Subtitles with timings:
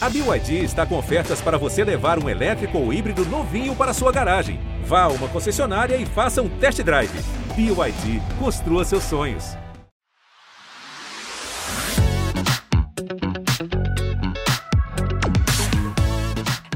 [0.00, 4.12] A BYD está com ofertas para você levar um elétrico ou híbrido novinho para sua
[4.12, 4.60] garagem.
[4.84, 7.10] Vá a uma concessionária e faça um test drive.
[7.56, 9.56] BYD, construa seus sonhos.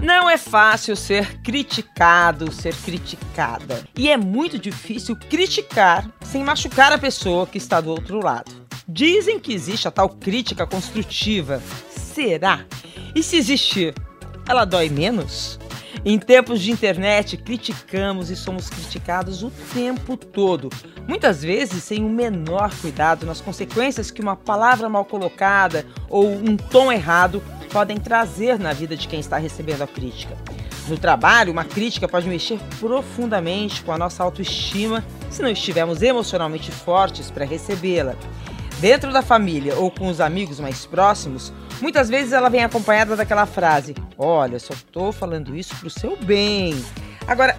[0.03, 3.85] Não é fácil ser criticado, ser criticada.
[3.97, 8.51] E é muito difícil criticar sem machucar a pessoa que está do outro lado.
[8.89, 11.63] Dizem que existe a tal crítica construtiva.
[11.89, 12.67] Será?
[13.15, 13.95] E se existir,
[14.49, 15.59] ela dói menos?
[16.05, 20.71] Em tempos de internet, criticamos e somos criticados o tempo todo.
[21.07, 26.57] Muitas vezes sem o menor cuidado nas consequências que uma palavra mal colocada ou um
[26.57, 30.37] tom errado podem trazer na vida de quem está recebendo a crítica.
[30.89, 36.73] No trabalho, uma crítica pode mexer profundamente com a nossa autoestima se não estivermos emocionalmente
[36.73, 38.17] fortes para recebê-la.
[38.83, 43.47] Dentro da família ou com os amigos mais próximos, muitas vezes ela vem acompanhada daquela
[43.47, 46.75] frase: Olha, só estou falando isso para o seu bem.
[47.25, 47.57] Agora,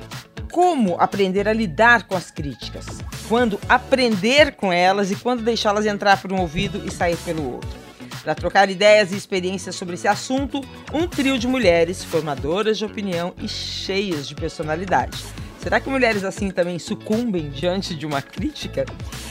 [0.51, 2.85] como aprender a lidar com as críticas?
[3.29, 7.79] Quando aprender com elas e quando deixá-las entrar por um ouvido e sair pelo outro?
[8.21, 10.59] Para trocar ideias e experiências sobre esse assunto,
[10.93, 15.23] um trio de mulheres formadoras de opinião e cheias de personalidade.
[15.63, 18.85] Será que mulheres assim também sucumbem diante de uma crítica?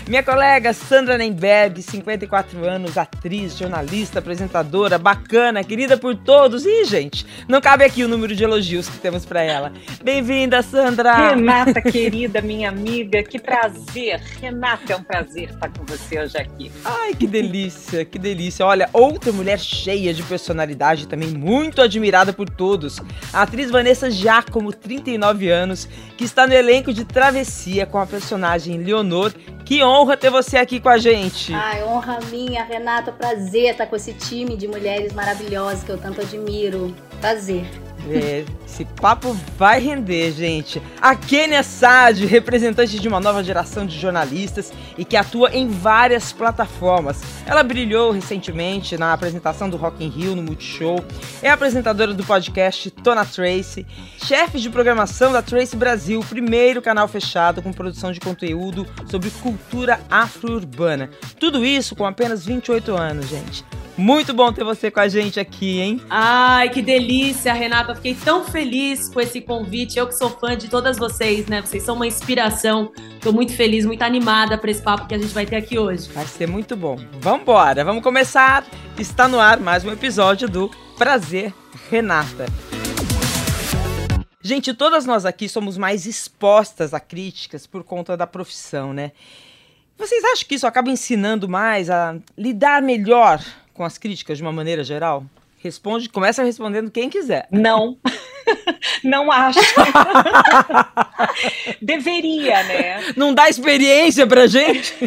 [0.08, 6.64] Minha colega Sandra Nemberg, 54 anos, atriz, jornalista, apresentadora, bacana, querida por todos.
[6.64, 9.74] E, gente, não cabe aqui o número de elogios que temos para ela.
[10.02, 11.34] Bem-vinda, Sandra!
[11.34, 14.18] Renata, querida, minha amiga, que prazer.
[14.40, 16.72] Renata, é um prazer estar com você hoje aqui.
[16.82, 18.64] Ai, que delícia, que delícia.
[18.64, 23.00] Olha, outra mulher cheia de personalidade, também muito admirada por todos.
[23.34, 25.86] A atriz Vanessa Giacomo, 39 anos,
[26.16, 29.32] que está no elenco de Travessia com a personagem Leonor.
[29.64, 31.54] Que honra ter você aqui com a gente.
[31.54, 33.12] Ai, honra minha, Renata.
[33.12, 36.94] Prazer estar com esse time de mulheres maravilhosas que eu tanto admiro.
[37.20, 37.64] Prazer.
[38.10, 40.82] É, esse papo vai render, gente.
[41.00, 46.32] A Kênia Sade, representante de uma nova geração de jornalistas e que atua em várias
[46.32, 47.20] plataformas.
[47.46, 51.04] Ela brilhou recentemente na apresentação do Rock in Rio no Multishow.
[51.42, 53.86] É apresentadora do podcast Tona Trace,
[54.24, 60.00] chefe de programação da Trace Brasil, primeiro canal fechado com produção de conteúdo sobre cultura
[60.10, 61.10] afro-urbana.
[61.38, 63.64] Tudo isso com apenas 28 anos, gente.
[63.96, 66.00] Muito bom ter você com a gente aqui, hein?
[66.08, 67.94] Ai, que delícia, Renata.
[67.94, 69.98] Fiquei tão feliz com esse convite.
[69.98, 71.60] Eu que sou fã de todas vocês, né?
[71.60, 72.90] Vocês são uma inspiração.
[73.20, 76.08] Tô muito feliz, muito animada para esse papo que a gente vai ter aqui hoje.
[76.10, 76.96] Vai ser muito bom.
[77.20, 78.64] Vambora, vamos começar.
[78.98, 81.52] Está no ar mais um episódio do Prazer
[81.90, 82.46] Renata.
[84.40, 89.12] Gente, todas nós aqui somos mais expostas a críticas por conta da profissão, né?
[89.98, 93.40] Vocês acham que isso acaba ensinando mais a lidar melhor
[93.74, 95.24] com as críticas de uma maneira geral?
[95.58, 97.48] Responde, começa respondendo quem quiser.
[97.50, 97.98] Não.
[99.04, 99.60] Não acho.
[101.80, 103.12] Deveria, né?
[103.16, 104.94] Não dá experiência pra gente?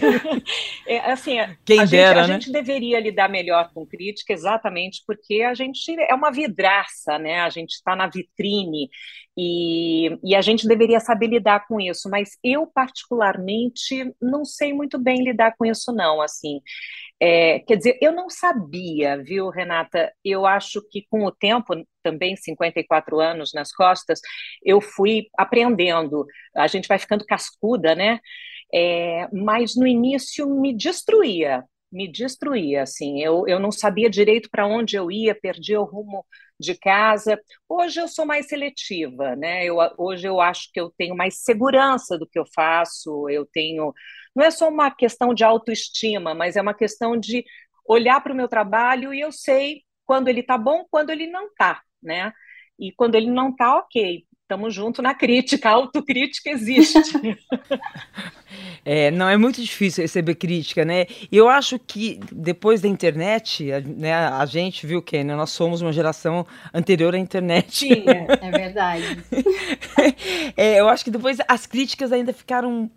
[0.88, 2.34] É, assim, Quem a, dera, gente, a né?
[2.34, 7.40] gente deveria lidar melhor com crítica exatamente porque a gente é uma vidraça, né?
[7.40, 8.88] A gente está na vitrine
[9.36, 15.00] e, e a gente deveria saber lidar com isso, mas eu particularmente não sei muito
[15.00, 16.62] bem lidar com isso não, assim.
[17.22, 20.12] É, quer dizer, eu não sabia, viu, Renata?
[20.24, 24.20] Eu acho que com o tempo, também 54 anos nas costas,
[24.64, 26.26] eu fui aprendendo.
[26.56, 28.20] A gente vai ficando cascuda, né?
[28.74, 33.22] É, mas no início me destruía, me destruía, assim.
[33.22, 36.26] Eu, eu não sabia direito para onde eu ia, perdia o rumo
[36.60, 37.40] de casa.
[37.70, 39.66] Hoje eu sou mais seletiva, né?
[39.66, 43.94] Eu, hoje eu acho que eu tenho mais segurança do que eu faço, eu tenho
[44.36, 47.46] não é só uma questão de autoestima, mas é uma questão de
[47.88, 51.48] olhar para o meu trabalho e eu sei quando ele está bom, quando ele não
[51.48, 52.34] está, né?
[52.78, 57.00] E quando ele não está, ok, estamos junto na crítica, a autocrítica existe.
[58.88, 61.08] É, não é muito difícil receber crítica, né?
[61.32, 65.50] E eu acho que depois da internet, a, né, a gente viu que né, nós
[65.50, 67.76] somos uma geração anterior à internet.
[67.76, 69.24] Sim, é, é verdade.
[70.56, 72.90] É, eu acho que depois as críticas ainda ficaram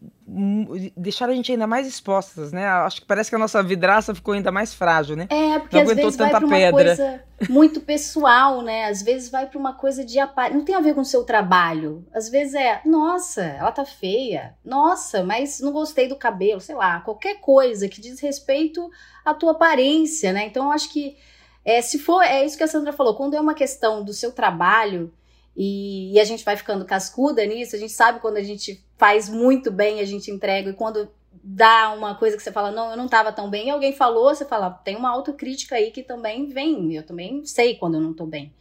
[0.96, 2.66] deixaram a gente ainda mais expostas, né?
[2.66, 5.26] Acho que parece que a nossa vidraça ficou ainda mais frágil, né?
[5.30, 6.72] É, porque Não às vezes vai para uma pedra.
[6.96, 8.84] coisa muito pessoal, né?
[8.86, 11.24] Às vezes vai para uma coisa de apa- não tem a ver com o seu
[11.24, 12.04] trabalho.
[12.12, 14.54] Às vezes é, nossa, ela tá feia.
[14.64, 18.90] Nossa, mas não gostei do cabelo, sei lá, qualquer coisa que diz respeito
[19.24, 20.46] à tua aparência, né?
[20.46, 21.16] Então eu acho que
[21.64, 24.32] é, se for, é isso que a Sandra falou, quando é uma questão do seu
[24.32, 25.12] trabalho
[25.56, 29.28] e, e a gente vai ficando cascuda nisso, a gente sabe quando a gente faz
[29.28, 31.08] muito bem, a gente entrega, e quando
[31.42, 34.34] dá uma coisa que você fala, não, eu não tava tão bem, e alguém falou,
[34.34, 38.12] você fala, tem uma autocrítica aí que também vem, eu também sei quando eu não
[38.12, 38.52] tô bem.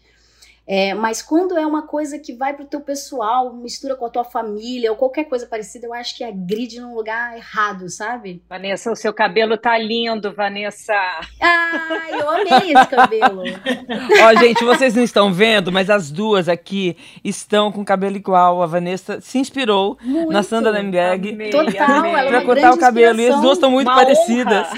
[0.67, 4.25] É, mas quando é uma coisa que vai pro teu pessoal, mistura com a tua
[4.25, 8.43] família ou qualquer coisa parecida, eu acho que agride num lugar errado, sabe?
[8.49, 10.93] Vanessa, o seu cabelo tá lindo, Vanessa.
[11.41, 13.43] Ai, eu amei esse cabelo.
[14.23, 18.61] Ó, gente, vocês não estão vendo, mas as duas aqui estão com cabelo igual.
[18.61, 20.33] A Vanessa se inspirou Muito.
[20.33, 22.11] na Sandra Lemberg Total, amei.
[22.11, 23.21] ela é pra cortar o cabelo.
[23.21, 24.67] E as duas estão muito Uma parecidas.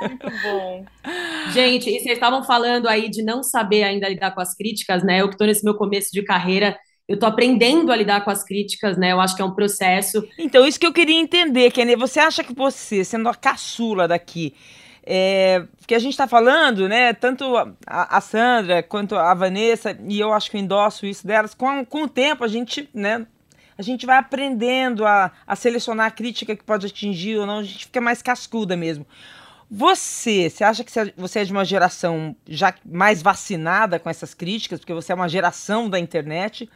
[0.00, 0.84] Muito bom.
[1.52, 5.20] Gente, e vocês estavam falando aí de não saber ainda lidar com as críticas, né?
[5.20, 6.78] Eu que tô nesse meu começo de carreira,
[7.08, 9.12] eu tô aprendendo a lidar com as críticas, né?
[9.12, 10.26] Eu acho que é um processo.
[10.38, 11.96] Então, isso que eu queria entender, Kenny.
[11.96, 14.54] Você acha que você, sendo a caçula daqui,
[15.04, 17.12] é, que a gente está falando, né?
[17.12, 21.54] Tanto a, a Sandra quanto a Vanessa, e eu acho que eu endosso isso delas,
[21.54, 23.26] com, com o tempo a gente, né?
[23.76, 27.62] A gente vai aprendendo a, a selecionar a crítica que pode atingir ou não, a
[27.64, 29.04] gente fica mais cascuda mesmo.
[29.74, 34.78] Você, você acha que você é de uma geração já mais vacinada com essas críticas,
[34.78, 36.68] porque você é uma geração da internet?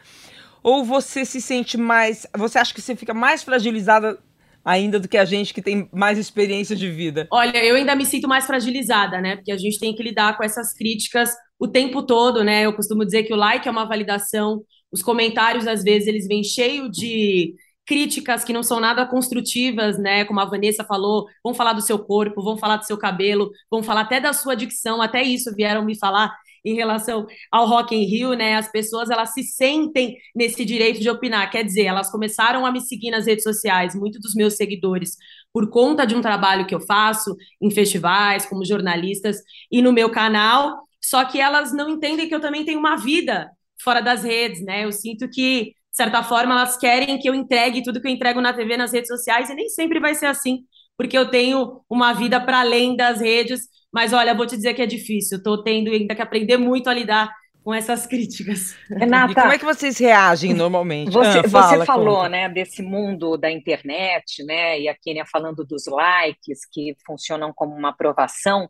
[0.63, 2.25] Ou você se sente mais.
[2.35, 4.17] Você acha que você fica mais fragilizada
[4.65, 7.27] ainda do que a gente que tem mais experiência de vida?
[7.31, 9.35] Olha, eu ainda me sinto mais fragilizada, né?
[9.35, 11.29] Porque a gente tem que lidar com essas críticas
[11.59, 12.65] o tempo todo, né?
[12.65, 16.43] Eu costumo dizer que o like é uma validação, os comentários, às vezes, eles vêm
[16.43, 17.53] cheio de
[17.87, 20.25] críticas que não são nada construtivas, né?
[20.25, 23.81] Como a Vanessa falou, vão falar do seu corpo, vão falar do seu cabelo, vão
[23.81, 26.35] falar até da sua dicção, até isso vieram me falar
[26.65, 28.55] em relação ao Rock in Rio, né?
[28.55, 31.49] As pessoas elas se sentem nesse direito de opinar.
[31.49, 35.15] Quer dizer, elas começaram a me seguir nas redes sociais, muitos dos meus seguidores,
[35.53, 39.37] por conta de um trabalho que eu faço em festivais, como jornalistas
[39.71, 40.75] e no meu canal.
[41.01, 43.49] Só que elas não entendem que eu também tenho uma vida
[43.81, 44.83] fora das redes, né?
[44.83, 48.53] Eu sinto que certa forma elas querem que eu entregue tudo que eu entrego na
[48.53, 50.59] TV, nas redes sociais, e nem sempre vai ser assim,
[50.95, 53.61] porque eu tenho uma vida para além das redes.
[53.91, 55.37] Mas olha, vou te dizer que é difícil.
[55.37, 57.33] Estou tendo ainda que aprender muito a lidar
[57.63, 58.77] com essas críticas.
[58.89, 61.11] Renata, e como é que vocês reagem normalmente?
[61.11, 65.65] Você, ah, fala, você falou, né, desse mundo da internet, né, e a Kênia falando
[65.65, 68.69] dos likes que funcionam como uma aprovação.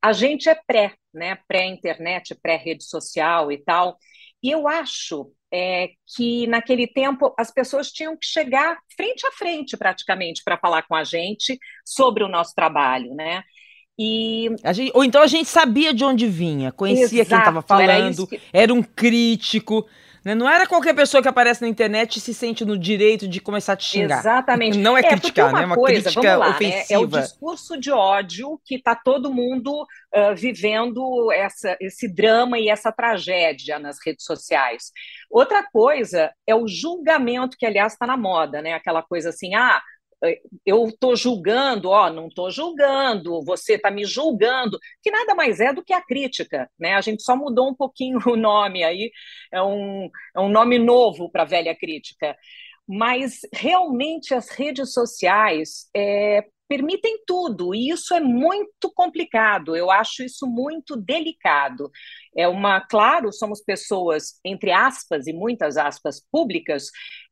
[0.00, 3.98] A gente é pré, né, pré-internet, pré-rede social e tal.
[4.42, 9.76] E eu acho é, que naquele tempo as pessoas tinham que chegar frente a frente,
[9.76, 13.42] praticamente, para falar com a gente sobre o nosso trabalho, né?
[13.98, 14.48] E...
[14.72, 18.26] Gente, ou então a gente sabia de onde vinha, conhecia Exato, quem estava falando, era,
[18.26, 18.40] que...
[18.52, 19.86] era, um crítico.
[20.24, 20.34] Né?
[20.34, 23.72] Não era qualquer pessoa que aparece na internet e se sente no direito de começar
[23.72, 24.20] a te xingar.
[24.20, 24.78] Exatamente.
[24.78, 25.62] Não é, é criticar, né?
[25.62, 26.78] É uma coisa, crítica lá, ofensiva.
[26.78, 26.84] Né?
[26.90, 32.68] É o discurso de ódio que está todo mundo uh, vivendo essa, esse drama e
[32.68, 34.92] essa tragédia nas redes sociais.
[35.30, 38.74] Outra coisa é o julgamento, que aliás está na moda, né?
[38.74, 39.80] Aquela coisa assim, ah,
[40.66, 45.72] eu estou julgando, ó, não estou julgando, você está me julgando, que nada mais é
[45.72, 46.94] do que a crítica, né?
[46.94, 49.10] A gente só mudou um pouquinho o nome aí,
[49.52, 52.36] é um, é um nome novo para a velha crítica.
[52.86, 60.22] Mas realmente as redes sociais é, permitem tudo, e isso é muito complicado, eu acho
[60.22, 61.90] isso muito delicado.
[62.36, 66.90] É uma, claro, somos pessoas, entre aspas e muitas aspas, públicas,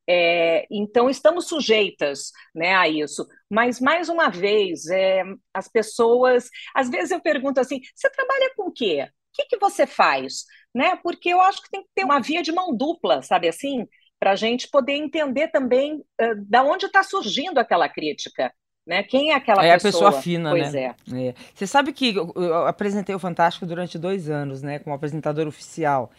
[0.08, 3.26] é, então, estamos sujeitas né, a isso.
[3.50, 5.22] Mas, mais uma vez, é,
[5.52, 6.49] as pessoas.
[6.75, 9.02] Às vezes eu pergunto assim: você trabalha com o quê?
[9.02, 10.44] O que, que você faz?
[10.75, 10.96] Né?
[11.02, 13.87] Porque eu acho que tem que ter uma via de mão dupla, sabe assim?
[14.18, 18.52] Para a gente poder entender também uh, da onde está surgindo aquela crítica.
[18.87, 19.02] Né?
[19.02, 19.90] Quem é aquela é pessoa?
[19.90, 20.94] a pessoa fina, pois né?
[21.12, 21.28] É.
[21.28, 21.35] é.
[21.54, 24.78] Você sabe que eu, eu apresentei o Fantástico durante dois anos, né?
[24.78, 26.11] Como apresentador oficial.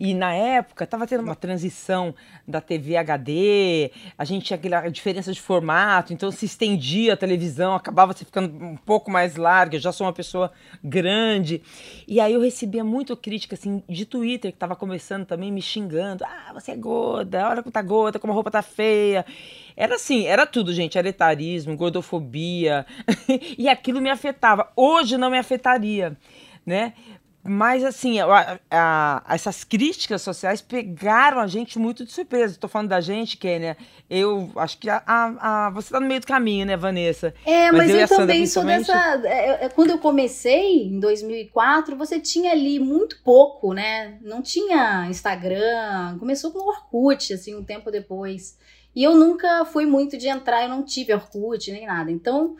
[0.00, 2.14] E na época estava tendo uma transição
[2.48, 7.74] da TV HD, a gente tinha aquela diferença de formato, então se estendia a televisão,
[7.74, 9.76] acabava se ficando um pouco mais larga.
[9.76, 10.50] Eu já sou uma pessoa
[10.82, 11.62] grande.
[12.08, 16.24] E aí eu recebia muito crítica assim, de Twitter, que estava começando também, me xingando.
[16.24, 19.26] Ah, você é gorda, olha como tá gorda, como a roupa tá feia.
[19.76, 20.96] Era assim, era tudo, gente.
[20.96, 22.86] Era etarismo, gordofobia.
[23.58, 24.72] e aquilo me afetava.
[24.74, 26.16] Hoje não me afetaria,
[26.64, 26.94] né?
[27.42, 32.52] Mas, assim, a, a, essas críticas sociais pegaram a gente muito de surpresa.
[32.52, 33.78] Estou falando da gente, Kênia.
[34.10, 37.34] Eu acho que a, a, você está no meio do caminho, né, Vanessa?
[37.46, 38.92] É, mas, mas eu, eu também sou dessa.
[39.24, 44.18] É, quando eu comecei, em 2004, você tinha ali muito pouco, né?
[44.20, 46.18] Não tinha Instagram.
[46.18, 48.58] Começou com o Orkut, assim, um tempo depois.
[48.94, 52.10] E eu nunca fui muito de entrar, eu não tive Orkut nem nada.
[52.10, 52.56] Então,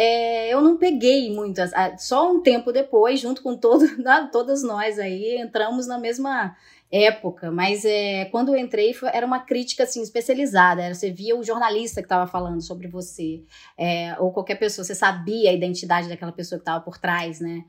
[0.00, 1.60] é, eu não peguei muito.
[1.98, 3.84] Só um tempo depois, junto com todo,
[4.30, 6.56] todas nós aí, entramos na mesma
[6.88, 10.82] época, mas é, quando eu entrei foi, era uma crítica assim especializada.
[10.84, 13.42] Era, você via o jornalista que estava falando sobre você,
[13.76, 17.64] é, ou qualquer pessoa, você sabia a identidade daquela pessoa que estava por trás, né?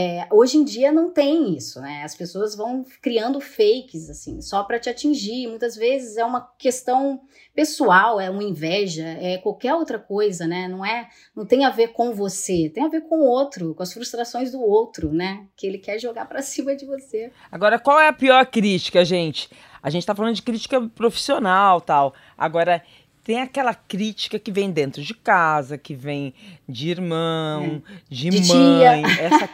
[0.00, 2.04] É, hoje em dia não tem isso, né?
[2.04, 5.48] As pessoas vão criando fakes, assim, só para te atingir.
[5.48, 7.20] Muitas vezes é uma questão
[7.52, 10.68] pessoal, é uma inveja, é qualquer outra coisa, né?
[10.68, 13.82] Não é, não tem a ver com você, tem a ver com o outro, com
[13.82, 15.44] as frustrações do outro, né?
[15.56, 17.32] Que ele quer jogar para cima de você.
[17.50, 19.50] Agora, qual é a pior crítica, gente?
[19.82, 22.14] A gente tá falando de crítica profissional, tal.
[22.36, 22.84] Agora,
[23.24, 26.32] tem aquela crítica que vem dentro de casa, que vem
[26.68, 27.92] de irmão, é.
[28.08, 29.22] de, de, mãe, tia.
[29.22, 29.50] essa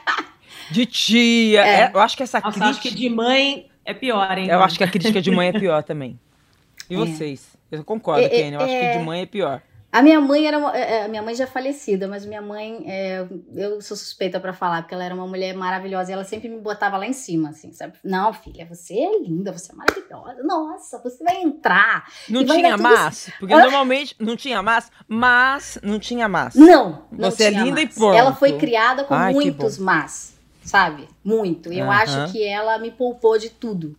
[0.71, 1.65] de tia.
[1.65, 1.81] É.
[1.83, 2.71] É, eu acho que essa Nossa, crítica.
[2.71, 4.49] acho que de mãe é pior, hein?
[4.49, 6.19] Eu acho que a crítica de mãe é pior também.
[6.89, 6.99] E é.
[6.99, 7.57] vocês?
[7.71, 8.55] Eu concordo, é, Kenny.
[8.55, 9.63] Eu acho que de mãe é pior.
[9.95, 10.57] A minha mãe era
[11.05, 14.93] a minha mãe já falecida, mas minha mãe é, eu sou suspeita para falar porque
[14.93, 17.93] ela era uma mulher maravilhosa e ela sempre me botava lá em cima, assim, sabe?
[18.03, 20.43] Não, filha, você é linda, você é maravilhosa.
[20.43, 22.11] Nossa, você vai entrar.
[22.29, 26.57] Não tinha mas, porque normalmente não tinha mas, mas não tinha mas.
[26.57, 27.85] Não, não Você é linda mas.
[27.85, 28.17] e pronto.
[28.17, 30.34] Ela foi criada com Ai, muitos mas
[30.65, 31.09] sabe?
[31.23, 31.73] Muito.
[31.73, 33.97] E eu acho que ela me poupou de tudo.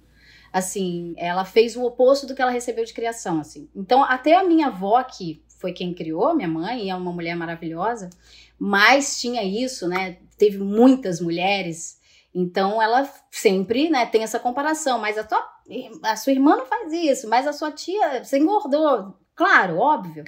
[0.52, 3.70] Assim, ela fez o oposto do que ela recebeu de criação, assim.
[3.76, 8.10] Então, até a minha avó, que foi quem criou, minha mãe, é uma mulher maravilhosa,
[8.58, 10.18] mas tinha isso, né?
[10.38, 12.00] Teve muitas mulheres,
[12.34, 15.56] então ela sempre, né, tem essa comparação, mas a tua
[16.04, 19.18] a sua irmã não faz isso, mas a sua tia, você engordou.
[19.36, 20.24] Claro, óbvio.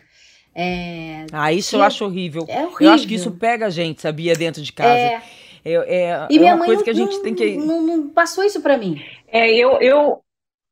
[0.56, 2.46] É, ah, isso tia, eu acho horrível.
[2.48, 2.88] É horrível.
[2.88, 4.98] Eu acho que isso pega a gente, sabia, dentro de casa.
[4.98, 5.22] É,
[5.74, 7.58] é, é, e é uma coisa não, que a gente não, tem que.
[7.58, 9.04] Não, não, passou isso para mim.
[9.28, 10.24] É, eu, eu,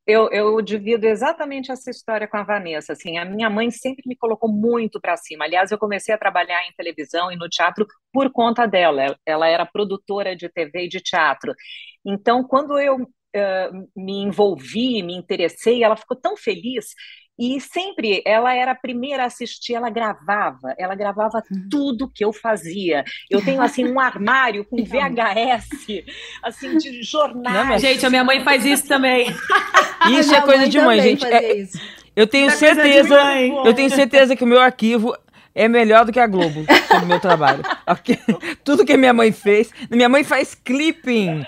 [0.08, 2.94] eu, eu divido exatamente essa história com a Vanessa.
[2.94, 5.46] Assim, a minha mãe sempre me colocou muito para cima.
[5.46, 9.18] Aliás, eu comecei a trabalhar em televisão e no teatro por conta dela.
[9.26, 11.54] Ela era produtora de TV e de teatro.
[12.06, 12.96] Então, quando eu
[13.36, 16.94] uh, me envolvi, me interessei, ela ficou tão feliz
[17.38, 21.68] e sempre ela era a primeira a assistir, ela gravava, ela gravava hum.
[21.70, 23.04] tudo que eu fazia.
[23.30, 26.04] Eu tenho assim um armário com VHS,
[26.44, 27.70] assim de jornais.
[27.70, 29.28] Não, gente, a minha mãe faz isso também.
[30.12, 31.26] Isso é coisa de mãe, gente.
[31.26, 31.66] É,
[32.16, 33.20] eu tenho é certeza,
[33.66, 35.16] eu tenho certeza que o meu arquivo
[35.56, 37.64] é melhor do que a Globo sobre o meu trabalho.
[38.64, 39.72] Tudo que minha mãe fez.
[39.90, 41.46] Minha mãe faz clipping.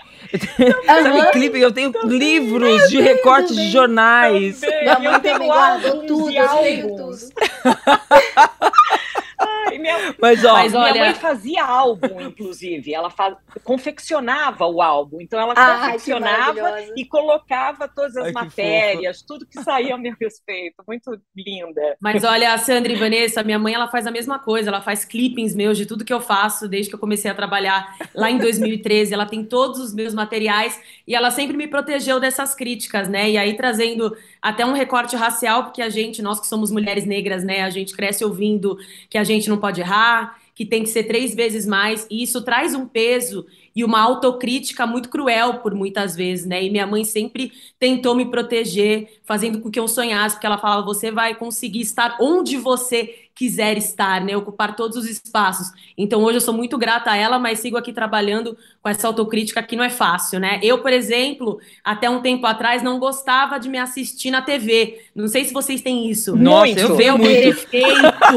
[0.86, 1.60] Sabe, clipe?
[1.60, 4.62] Eu tenho também, livros de recortes também, de jornais.
[4.62, 4.84] Também.
[4.84, 7.18] Minha mãe também guardou tudo, eu tenho tudo.
[9.40, 10.92] Ai, minha, Mas, ó, Mas, olha...
[10.94, 12.94] minha mãe fazia álbum, inclusive.
[12.94, 15.22] Ela faz, confeccionava o álbum.
[15.22, 20.84] Então, ela confeccionava e colocava todas as Ai, matérias, tudo que saía a meu respeito.
[20.88, 21.98] Muito linda.
[22.02, 24.70] Mas olha, a Sandra e Vanessa, minha mãe, ela faz a mesma coisa.
[24.70, 27.96] Ela faz clippings meus de tudo que eu faço desde que eu comecei a trabalhar
[28.16, 29.14] lá em 2013.
[29.14, 33.30] ela tem todos os meus materiais e ela sempre me protegeu dessas críticas, né?
[33.30, 37.44] E aí trazendo até um recorte racial, porque a gente, nós que somos mulheres negras,
[37.44, 38.78] né, a gente cresce ouvindo
[39.10, 42.42] que a gente não pode errar, que tem que ser três vezes mais, e isso
[42.44, 46.64] traz um peso e uma autocrítica muito cruel por muitas vezes, né?
[46.64, 50.82] E minha mãe sempre tentou me proteger, fazendo com que eu sonhasse, porque ela falava:
[50.84, 54.36] você vai conseguir estar onde você quiser estar, né?
[54.36, 55.72] Ocupar todos os espaços.
[55.96, 59.62] Então hoje eu sou muito grata a ela, mas sigo aqui trabalhando com essa autocrítica
[59.62, 60.60] que não é fácil, né?
[60.64, 65.02] Eu, por exemplo, até um tempo atrás não gostava de me assistir na TV.
[65.16, 66.36] Não sei se vocês têm isso.
[66.36, 66.80] Nossa, muito.
[66.80, 67.30] eu vejo muito.
[67.30, 67.88] Defeito.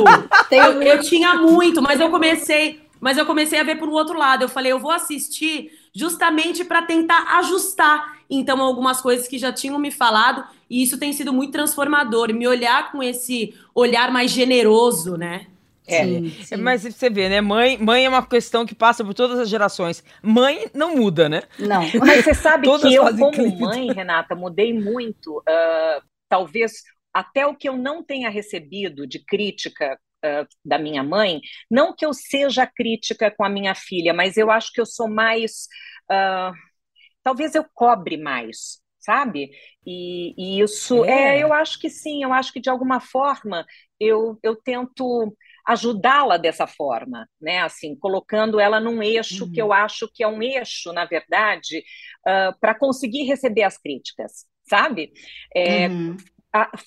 [0.53, 4.19] eu, eu tinha muito, mas eu comecei mas eu comecei a ver por um outro
[4.19, 4.43] lado.
[4.43, 9.79] Eu falei, eu vou assistir justamente para tentar ajustar, então, algumas coisas que já tinham
[9.79, 15.17] me falado, e isso tem sido muito transformador, me olhar com esse olhar mais generoso,
[15.17, 15.47] né?
[15.87, 16.57] É, sim, sim.
[16.57, 17.41] mas você vê, né?
[17.41, 20.05] Mãe, mãe é uma questão que passa por todas as gerações.
[20.23, 21.43] Mãe não muda, né?
[21.59, 21.83] Não.
[21.99, 25.39] Mas você sabe que eu, como mãe, Renata, mudei muito.
[25.39, 31.41] Uh, talvez até o que eu não tenha recebido de crítica uh, da minha mãe,
[31.69, 35.09] não que eu seja crítica com a minha filha, mas eu acho que eu sou
[35.09, 35.67] mais.
[36.11, 36.55] Uh,
[37.23, 39.51] talvez eu cobre mais, sabe?
[39.85, 41.39] E, e isso é.
[41.39, 41.43] é.
[41.43, 43.67] eu acho que sim, eu acho que de alguma forma
[43.99, 45.35] eu, eu tento
[45.67, 47.61] ajudá-la dessa forma, né?
[47.61, 49.53] Assim, colocando ela num eixo uhum.
[49.53, 51.83] que eu acho que é um eixo, na verdade,
[52.27, 55.13] uh, para conseguir receber as críticas, sabe?
[55.55, 56.17] É, uhum.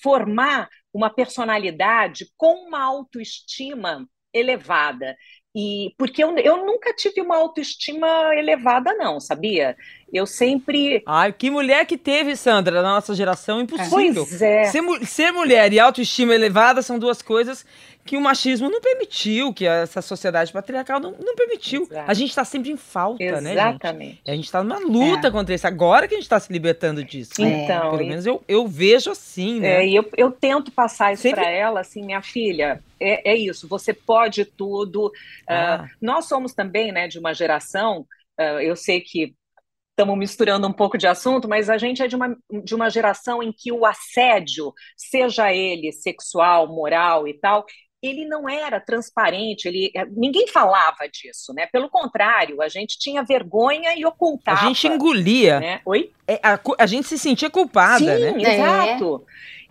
[0.02, 5.16] formar uma personalidade com uma autoestima elevada.
[5.54, 9.76] E porque eu, eu nunca tive uma autoestima elevada, não, sabia?
[10.12, 11.02] Eu sempre.
[11.06, 14.26] Ai, que mulher que teve, Sandra, na nossa geração, impossível.
[14.26, 14.64] Pois é.
[14.64, 17.64] Ser, ser mulher e autoestima elevada são duas coisas
[18.04, 21.82] que o machismo não permitiu, que essa sociedade patriarcal não, não permitiu.
[21.84, 22.10] Exato.
[22.10, 23.52] A gente está sempre em falta, né?
[23.52, 24.20] Exatamente.
[24.26, 25.30] E a gente está numa luta É.
[25.30, 25.66] contra isso.
[25.66, 27.32] Agora que a gente está se libertando disso.
[27.40, 27.64] É.
[27.64, 29.82] Então, Pelo e- menos eu, eu vejo assim, né?
[29.82, 33.36] É, e eu, eu tento passar isso Sempre- para ela, assim, minha filha, é, é
[33.36, 35.10] isso, você pode tudo.
[35.48, 35.84] Ah.
[35.84, 38.06] Ah, nós somos também, né, de uma geração,
[38.38, 39.34] ah, eu sei que
[39.96, 43.40] estamos misturando um pouco de assunto, mas a gente é de uma, de uma geração
[43.40, 47.64] em que o assédio, seja ele sexual, moral e tal,
[48.06, 51.66] ele não era transparente, ele, eh, ninguém falava disso, né?
[51.72, 54.66] Pelo contrário, a gente tinha vergonha e A ocultava.
[54.66, 55.60] gente engolia.
[55.60, 55.80] né?
[55.86, 56.12] Oi?
[56.26, 58.42] É, a, a gente se sentia culpada, Sim, né?
[58.42, 58.54] É.
[58.54, 59.24] exato.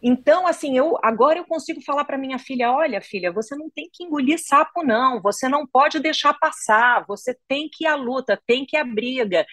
[0.06, 3.90] Então, assim, eu agora eu consigo falar para minha filha: olha, filha, você não tem
[3.92, 5.22] que engolir sapo, não.
[5.22, 7.06] Você não pode deixar passar.
[7.08, 9.46] Você tem que ir à luta, tem que ir à briga.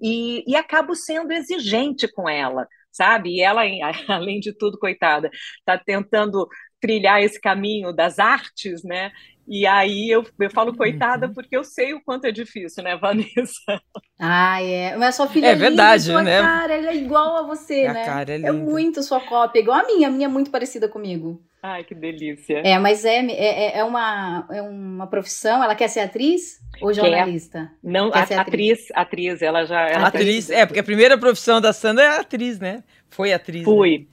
[0.00, 3.30] E, e acabo sendo exigente com ela, sabe?
[3.36, 3.62] E ela,
[4.08, 5.28] além de tudo, coitada,
[5.58, 6.48] está tentando
[6.80, 9.10] trilhar esse caminho das artes, né?
[9.46, 11.32] E aí eu, eu falo coitada Uhum.
[11.32, 13.80] porque eu sei o quanto é difícil, né, Vanessa?
[14.18, 14.96] Ah, é.
[14.96, 16.40] Mas sua filha É é, linda, verdade, sua né?
[16.40, 18.04] cara, ela é igual a você, A né?
[18.04, 18.52] cara é É linda.
[18.52, 20.08] muito sua cópia, igual a minha.
[20.08, 21.42] A minha é muito parecida comigo.
[21.62, 22.64] Ai, que delícia.
[22.64, 25.62] É, mas é, é, é, uma, é uma profissão.
[25.62, 27.72] Ela quer ser atriz ou jornalista?
[27.82, 29.88] Não, Quer a, ser atriz, atriz, ela já.
[29.88, 32.84] Ela Atriz, é, porque a primeira profissão da Sandra é atriz, né?
[33.08, 33.72] Foi atriz.
[33.72, 33.80] né?
[33.80, 34.08] Fui, fui.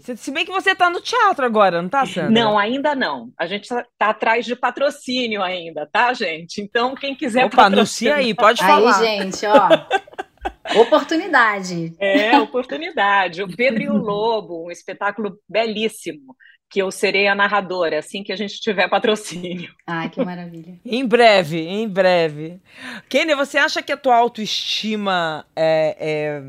[0.00, 2.30] Se, se bem que você tá no teatro agora, não tá, Sandra?
[2.30, 3.30] Não, ainda não.
[3.38, 6.60] A gente tá, tá atrás de patrocínio ainda, tá, gente?
[6.60, 8.98] Então, quem quiser Opa, anuncia aí, pode falar.
[8.98, 9.68] Aí, gente, ó.
[10.80, 11.94] Oportunidade.
[11.98, 13.42] É, oportunidade.
[13.42, 16.34] O Pedro e o Lobo, um espetáculo belíssimo,
[16.70, 19.74] que eu serei a narradora, assim que a gente tiver patrocínio.
[19.84, 20.78] Ai, que maravilha.
[20.86, 22.60] Em breve, em breve.
[23.08, 26.42] Kenia, você acha que a tua autoestima é, é,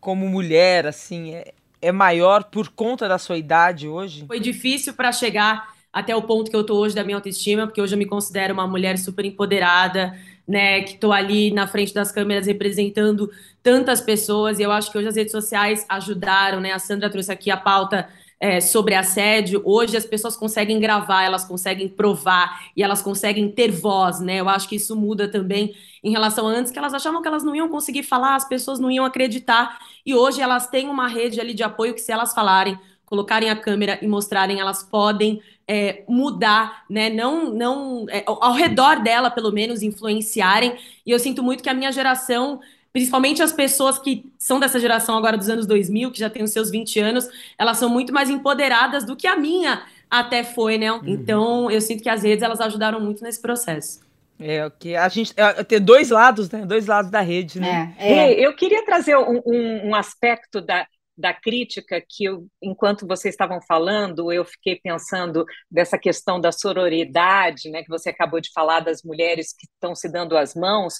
[0.00, 1.53] como mulher, assim, é,
[1.84, 4.24] é maior por conta da sua idade hoje?
[4.26, 7.80] Foi difícil para chegar até o ponto que eu tô hoje da minha autoestima, porque
[7.80, 12.10] hoje eu me considero uma mulher super empoderada, né, que tô ali na frente das
[12.10, 13.30] câmeras representando
[13.62, 16.72] tantas pessoas, e eu acho que hoje as redes sociais ajudaram, né?
[16.72, 18.08] A Sandra trouxe aqui a pauta
[18.40, 19.62] é, sobre assédio.
[19.64, 24.40] Hoje as pessoas conseguem gravar, elas conseguem provar e elas conseguem ter voz, né?
[24.40, 27.42] Eu acho que isso muda também em relação a antes, que elas achavam que elas
[27.42, 31.40] não iam conseguir falar, as pessoas não iam acreditar, e hoje elas têm uma rede
[31.40, 36.02] ali de apoio que se elas falarem, colocarem a câmera e mostrarem, elas podem é,
[36.08, 37.08] mudar, né?
[37.10, 40.76] Não, não é, ao redor dela, pelo menos, influenciarem.
[41.06, 42.60] E eu sinto muito que a minha geração,
[42.92, 46.50] principalmente as pessoas que são dessa geração agora dos anos 2000, que já têm os
[46.50, 47.28] seus 20 anos,
[47.58, 50.88] elas são muito mais empoderadas do que a minha até foi, né?
[51.04, 54.00] Então, eu sinto que as redes elas ajudaram muito nesse processo.
[54.38, 56.66] É, o que a gente é, tem dois lados, né?
[56.66, 57.94] Dois lados da rede, né?
[57.98, 58.46] É, é.
[58.46, 63.60] Eu queria trazer um, um- um aspecto da, da crítica que, eu, enquanto vocês estavam
[63.62, 69.02] falando, eu fiquei pensando dessa questão da sororidade, né, que você acabou de falar das
[69.04, 70.94] mulheres que estão se dando as mãos.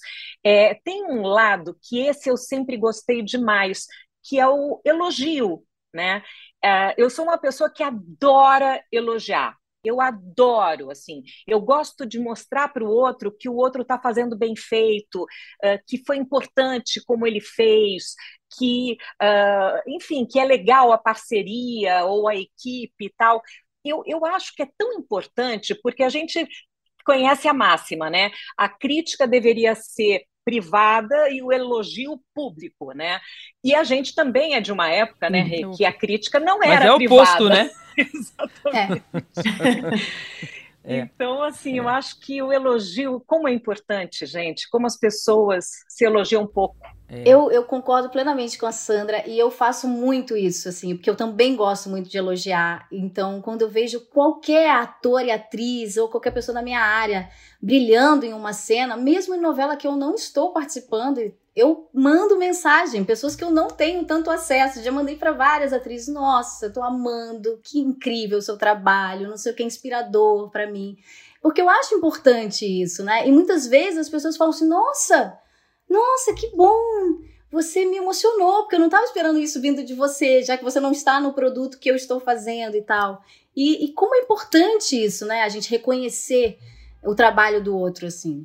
[0.44, 3.87] É, tem um lado que esse eu sempre gostei demais,
[4.23, 6.23] que é o elogio, né?
[6.62, 9.55] É, eu sou uma pessoa que adora elogiar.
[9.85, 14.37] Eu adoro, assim, eu gosto de mostrar para o outro que o outro está fazendo
[14.37, 15.27] bem feito,
[15.87, 18.14] que foi importante como ele fez,
[18.59, 18.97] que,
[19.87, 23.42] enfim, que é legal a parceria ou a equipe e tal.
[23.85, 26.47] Eu, eu acho que é tão importante porque a gente
[27.05, 28.31] conhece a máxima, né?
[28.57, 33.20] A crítica deveria ser privada e o elogio público, né?
[33.62, 36.70] E a gente também é de uma época, né, Rê, que a crítica não Mas
[36.70, 37.22] era é o privada.
[37.22, 37.70] oposto, né?
[37.96, 39.04] Exatamente.
[39.12, 40.50] É.
[40.87, 46.05] Então, assim, eu acho que o elogio, como é importante, gente, como as pessoas se
[46.05, 46.77] elogiam um pouco.
[47.09, 51.14] Eu, eu concordo plenamente com a Sandra e eu faço muito isso, assim, porque eu
[51.14, 52.88] também gosto muito de elogiar.
[52.90, 57.31] Então, quando eu vejo qualquer ator e atriz ou qualquer pessoa na minha área
[57.62, 61.20] brilhando em uma cena, mesmo em novela que eu não estou participando,
[61.56, 64.82] eu mando mensagem, pessoas que eu não tenho tanto acesso.
[64.82, 69.52] Já mandei para várias atrizes: Nossa, tô amando, que incrível o seu trabalho, não sei
[69.52, 70.96] o que, inspirador para mim.
[71.40, 73.26] Porque eu acho importante isso, né?
[73.26, 75.38] E muitas vezes as pessoas falam assim: Nossa.
[75.88, 77.22] Nossa, que bom!
[77.52, 80.80] Você me emocionou, porque eu não estava esperando isso vindo de você, já que você
[80.80, 83.22] não está no produto que eu estou fazendo e tal.
[83.54, 85.42] E, e como é importante isso, né?
[85.42, 86.58] A gente reconhecer
[87.04, 88.44] o trabalho do outro, assim.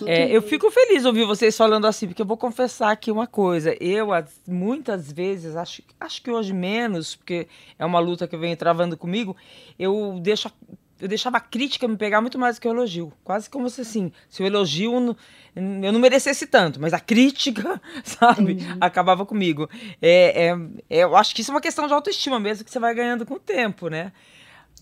[0.00, 3.26] Eu É, eu fico feliz ouvir vocês falando assim, porque eu vou confessar aqui uma
[3.26, 3.76] coisa.
[3.78, 7.46] Eu, as- muitas vezes, acho, acho que hoje menos, porque
[7.78, 9.36] é uma luta que vem travando comigo,
[9.78, 10.50] eu deixo
[10.98, 13.12] eu deixava a crítica me pegar muito mais do que o elogio.
[13.22, 15.14] Quase como se assim, se o elogio
[15.54, 18.76] eu não merecesse tanto, mas a crítica, sabe, uhum.
[18.80, 19.68] acabava comigo.
[20.00, 20.56] É, é,
[20.88, 23.34] eu acho que isso é uma questão de autoestima mesmo, que você vai ganhando com
[23.34, 24.10] o tempo, né?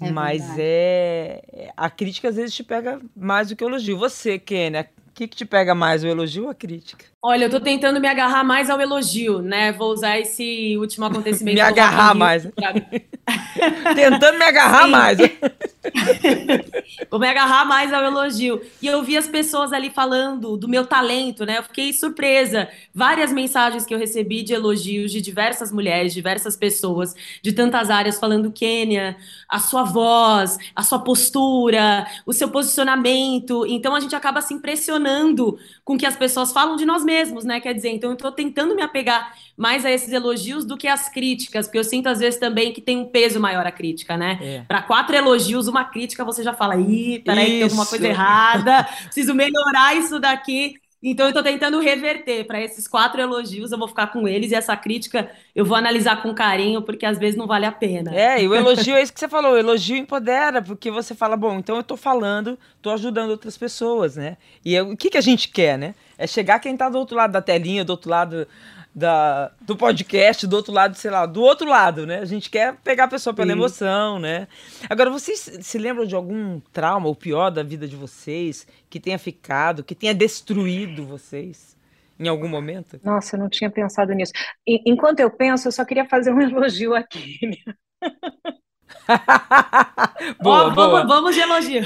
[0.00, 1.70] É mas é.
[1.76, 3.96] A crítica às vezes te pega mais do que o elogio.
[3.98, 7.04] Você, Kênia, o que, que te pega mais, o elogio ou a crítica?
[7.22, 9.72] Olha, eu tô tentando me agarrar mais ao elogio, né?
[9.72, 11.54] Vou usar esse último acontecimento.
[11.54, 12.46] me agarrar mais.
[13.94, 14.90] tentando me agarrar Sim.
[14.90, 15.18] mais.
[17.10, 18.60] Vou me agarrar mais ao elogio.
[18.80, 21.58] E eu vi as pessoas ali falando do meu talento, né?
[21.58, 22.68] Eu fiquei surpresa.
[22.94, 28.18] Várias mensagens que eu recebi de elogios de diversas mulheres, diversas pessoas, de tantas áreas,
[28.18, 29.16] falando, Kênia,
[29.48, 33.64] a sua voz, a sua postura, o seu posicionamento.
[33.66, 37.44] Então a gente acaba se impressionando com o que as pessoas falam de nós mesmos,
[37.44, 37.60] né?
[37.60, 41.08] Quer dizer, então eu tô tentando me apegar mais a esses elogios do que as
[41.08, 44.38] críticas, porque eu sinto às vezes também que tem um peso maior a crítica, né?
[44.40, 44.62] É.
[44.66, 49.34] Para quatro elogios, uma crítica, você já fala, ih, peraí, tem alguma coisa errada, preciso
[49.34, 50.74] melhorar isso daqui.
[51.06, 54.54] Então, eu estou tentando reverter para esses quatro elogios, eu vou ficar com eles e
[54.54, 58.14] essa crítica eu vou analisar com carinho, porque às vezes não vale a pena.
[58.14, 61.36] É, e o elogio é isso que você falou, o elogio empodera, porque você fala,
[61.36, 64.38] bom, então eu estou falando, estou ajudando outras pessoas, né?
[64.64, 65.94] E o que, que a gente quer, né?
[66.16, 68.48] É chegar quem está do outro lado da telinha, do outro lado
[68.94, 72.20] da, do podcast, do outro lado, sei lá, do outro lado, né?
[72.20, 73.58] A gente quer pegar a pessoa pela Sim.
[73.58, 74.46] emoção, né?
[74.88, 79.18] Agora, vocês se lembram de algum trauma, ou pior, da vida de vocês, que tenha
[79.18, 81.74] ficado, que tenha destruído vocês?
[82.16, 83.00] Em algum momento?
[83.02, 84.32] Nossa, eu não tinha pensado nisso.
[84.64, 87.40] enquanto eu penso, eu só queria fazer um elogio aqui.
[90.40, 90.72] boa, oh, boa.
[90.72, 91.82] Vamos, vamos de elogio.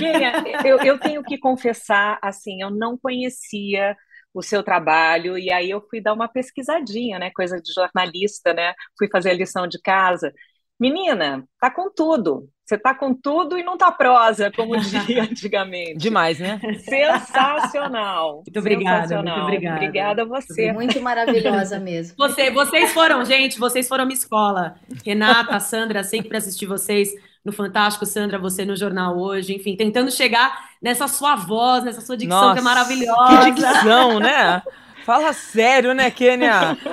[0.62, 3.96] Eu, eu tenho que confessar, assim, eu não conhecia
[4.34, 7.30] o seu trabalho, e aí eu fui dar uma pesquisadinha, né?
[7.34, 8.74] Coisa de jornalista, né?
[8.98, 10.32] Fui fazer a lição de casa.
[10.78, 12.48] Menina, tá com tudo.
[12.64, 15.96] Você tá com tudo e não tá prosa, como dizia antigamente.
[15.96, 16.60] Demais, né?
[16.84, 18.42] Sensacional.
[18.46, 19.38] Muito obrigada, Sensacional.
[19.38, 19.76] muito obrigada.
[19.76, 20.72] Obrigada a você.
[20.72, 22.14] Muito maravilhosa mesmo.
[22.18, 24.76] Você, vocês foram, gente, vocês foram minha escola.
[25.04, 27.10] Renata, Sandra, sempre assisti vocês
[27.48, 32.16] no Fantástico, Sandra, você no Jornal Hoje, enfim, tentando chegar nessa sua voz, nessa sua
[32.16, 33.44] dicção Nossa, que é maravilhosa.
[33.44, 34.62] Que dicção, né?
[35.04, 36.76] Fala sério, né, Kênia?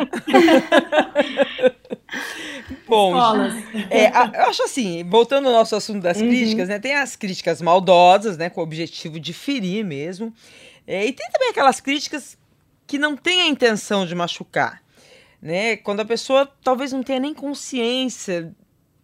[2.87, 3.13] Bom,
[3.89, 6.29] é, eu acho assim, voltando ao nosso assunto das uhum.
[6.29, 6.79] críticas, né?
[6.79, 8.49] Tem as críticas maldosas, né?
[8.49, 10.33] Com o objetivo de ferir mesmo.
[10.87, 12.37] É, e tem também aquelas críticas
[12.87, 14.81] que não têm a intenção de machucar.
[15.41, 15.75] Né?
[15.75, 18.55] Quando a pessoa talvez não tenha nem consciência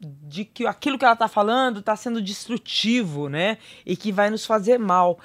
[0.01, 3.57] de que aquilo que ela está falando está sendo destrutivo, né?
[3.85, 5.19] E que vai nos fazer mal.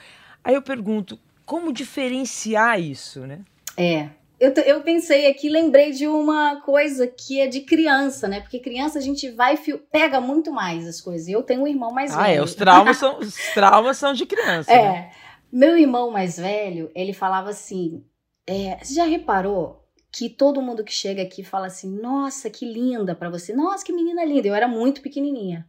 [0.44, 3.40] Aí eu pergunto, como diferenciar isso, né?
[3.76, 4.10] É.
[4.38, 8.40] Eu, eu pensei aqui, lembrei de uma coisa que é de criança, né?
[8.40, 9.58] Porque criança a gente vai
[9.90, 11.26] pega muito mais as coisas.
[11.26, 12.28] Eu tenho um irmão mais ah, velho.
[12.28, 14.70] Ah, é, os traumas são, os traumas são de criança.
[14.70, 14.82] É.
[14.82, 15.10] Né?
[15.50, 18.04] Meu irmão mais velho, ele falava assim:
[18.46, 19.85] é, você já reparou
[20.16, 23.52] que todo mundo que chega aqui fala assim: "Nossa, que linda para você.
[23.52, 24.48] Nossa, que menina linda".
[24.48, 25.68] Eu era muito pequenininha.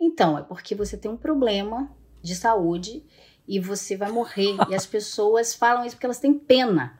[0.00, 1.90] Então, é porque você tem um problema
[2.22, 3.04] de saúde
[3.48, 4.56] e você vai morrer.
[4.68, 6.99] e as pessoas falam isso porque elas têm pena.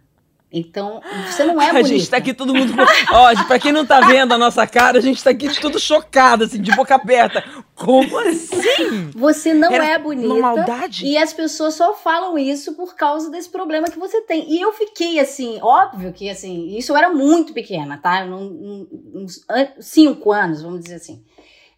[0.53, 1.79] Então, você não é bonita.
[1.79, 2.73] A gente tá aqui todo mundo.
[3.13, 6.45] Ó, pra quem não tá vendo a nossa cara, a gente tá aqui tudo chocado,
[6.45, 7.45] assim, de boca aberta.
[7.75, 9.11] Como assim?
[9.15, 10.27] Você não Era é bonita.
[10.27, 11.07] Uma maldade?
[11.07, 14.51] E as pessoas só falam isso por causa desse problema que você tem.
[14.53, 18.25] E eu fiquei assim, óbvio que assim, isso eu era muito pequena, tá?
[18.25, 19.45] Uns
[19.81, 21.23] cinco anos, vamos dizer assim.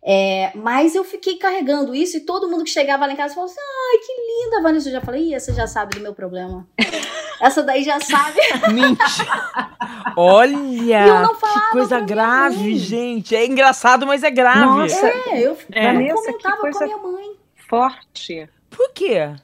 [0.05, 3.49] É, mas eu fiquei carregando isso e todo mundo que chegava lá em casa falou
[3.49, 4.89] assim: ai, que linda, Vanessa.
[4.89, 6.67] Eu já falei, Ih, você já sabe do meu problema.
[7.41, 8.39] Essa daí já sabe.
[8.73, 9.71] Mentira.
[10.17, 13.35] Olha, que coisa grave, gente.
[13.35, 14.61] É engraçado, mas é grave.
[14.61, 16.11] Nossa, é, eu, é.
[16.11, 17.37] eu comentava com a minha mãe.
[17.69, 18.49] Forte.
[18.71, 19.35] Por quê?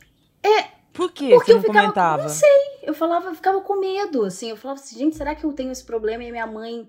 [0.42, 1.30] É, por quê?
[1.30, 2.22] Porque eu ficava, comentava?
[2.22, 2.78] Não sei.
[2.82, 4.50] Eu falava, eu ficava com medo, assim.
[4.50, 6.24] Eu falava assim, gente, será que eu tenho esse problema?
[6.24, 6.88] E minha mãe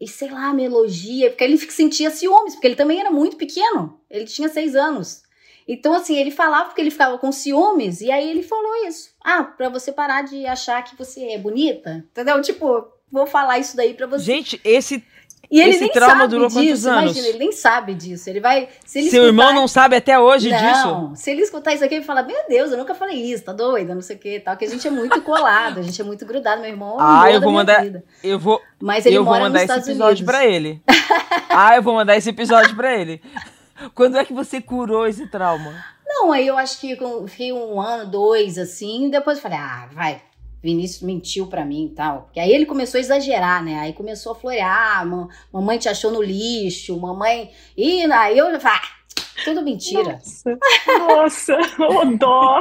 [0.00, 4.00] e sei lá, me elogia, porque ele sentia ciúmes, porque ele também era muito pequeno,
[4.10, 5.22] ele tinha seis anos.
[5.66, 9.10] Então, assim, ele falava porque ele ficava com ciúmes, e aí ele falou isso.
[9.24, 12.40] Ah, pra você parar de achar que você é bonita, entendeu?
[12.42, 14.24] Tipo, vou falar isso daí pra você.
[14.24, 15.02] Gente, esse
[15.50, 17.02] e ele Esse nem trauma sabe durou disso, quantos anos?
[17.04, 18.30] Imagina, ele nem sabe disso.
[18.30, 18.68] Ele vai.
[18.84, 20.86] Se ele Seu escutar, irmão não sabe até hoje não, disso?
[20.86, 21.14] Não.
[21.14, 23.94] Se ele escutar isso aqui, ele fala: Meu Deus, eu nunca falei isso, tá doida,
[23.94, 24.56] não sei o que tal.
[24.56, 26.60] Que a gente é muito colado, a gente é muito grudado.
[26.60, 27.82] Meu irmão é Ah, eu vou mandar.
[27.82, 28.04] Vida.
[28.22, 28.60] Eu vou.
[28.80, 30.24] Mas ele eu vou mandar esse episódio Unidos.
[30.24, 30.82] pra ele.
[31.50, 33.20] ah, eu vou mandar esse episódio pra ele.
[33.94, 35.74] Quando é que você curou esse trauma?
[36.06, 39.88] Não, aí eu acho que fiquei um ano, dois, assim, e depois eu falei, ah,
[39.92, 40.22] vai,
[40.64, 42.22] Vinícius mentiu para mim e tal.
[42.22, 43.80] Porque aí ele começou a exagerar, né?
[43.80, 45.06] Aí começou a florear,
[45.52, 47.50] mamãe te achou no lixo, mamãe.
[47.76, 50.18] E aí eu já falei, ah, Tudo mentira.
[50.98, 52.60] Nossa, o dó.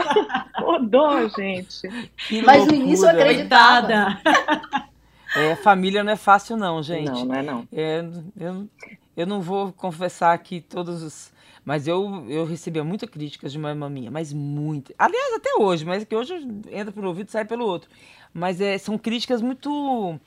[0.66, 1.88] O dó, gente.
[2.28, 2.78] Que Mas loucura.
[2.78, 3.88] no início eu acreditava.
[5.36, 7.10] É, família não é fácil não, gente.
[7.10, 7.68] Não, não é não.
[7.74, 8.06] É,
[8.40, 8.70] eu,
[9.18, 11.33] eu não vou confessar aqui todos os...
[11.66, 14.94] Mas eu, eu recebia muitas críticas de uma minha, mas muito.
[14.98, 16.34] Aliás, até hoje, mas que hoje
[16.70, 17.90] entra pelo ouvido e sai pelo outro.
[18.34, 20.20] Mas é, são críticas muito.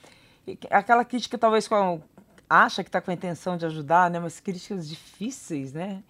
[0.70, 2.00] Aquela crítica, talvez, com
[2.48, 4.18] acha que está com a intenção de ajudar, né?
[4.18, 6.02] Mas críticas difíceis, né?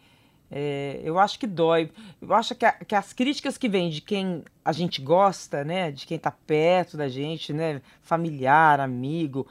[0.50, 1.90] É, eu acho que dói.
[2.20, 5.90] Eu acho que, a, que, as críticas que vêm de quem a gente gosta, né?
[5.90, 7.80] De quem está perto da gente, né?
[8.02, 9.46] Familiar, amigo,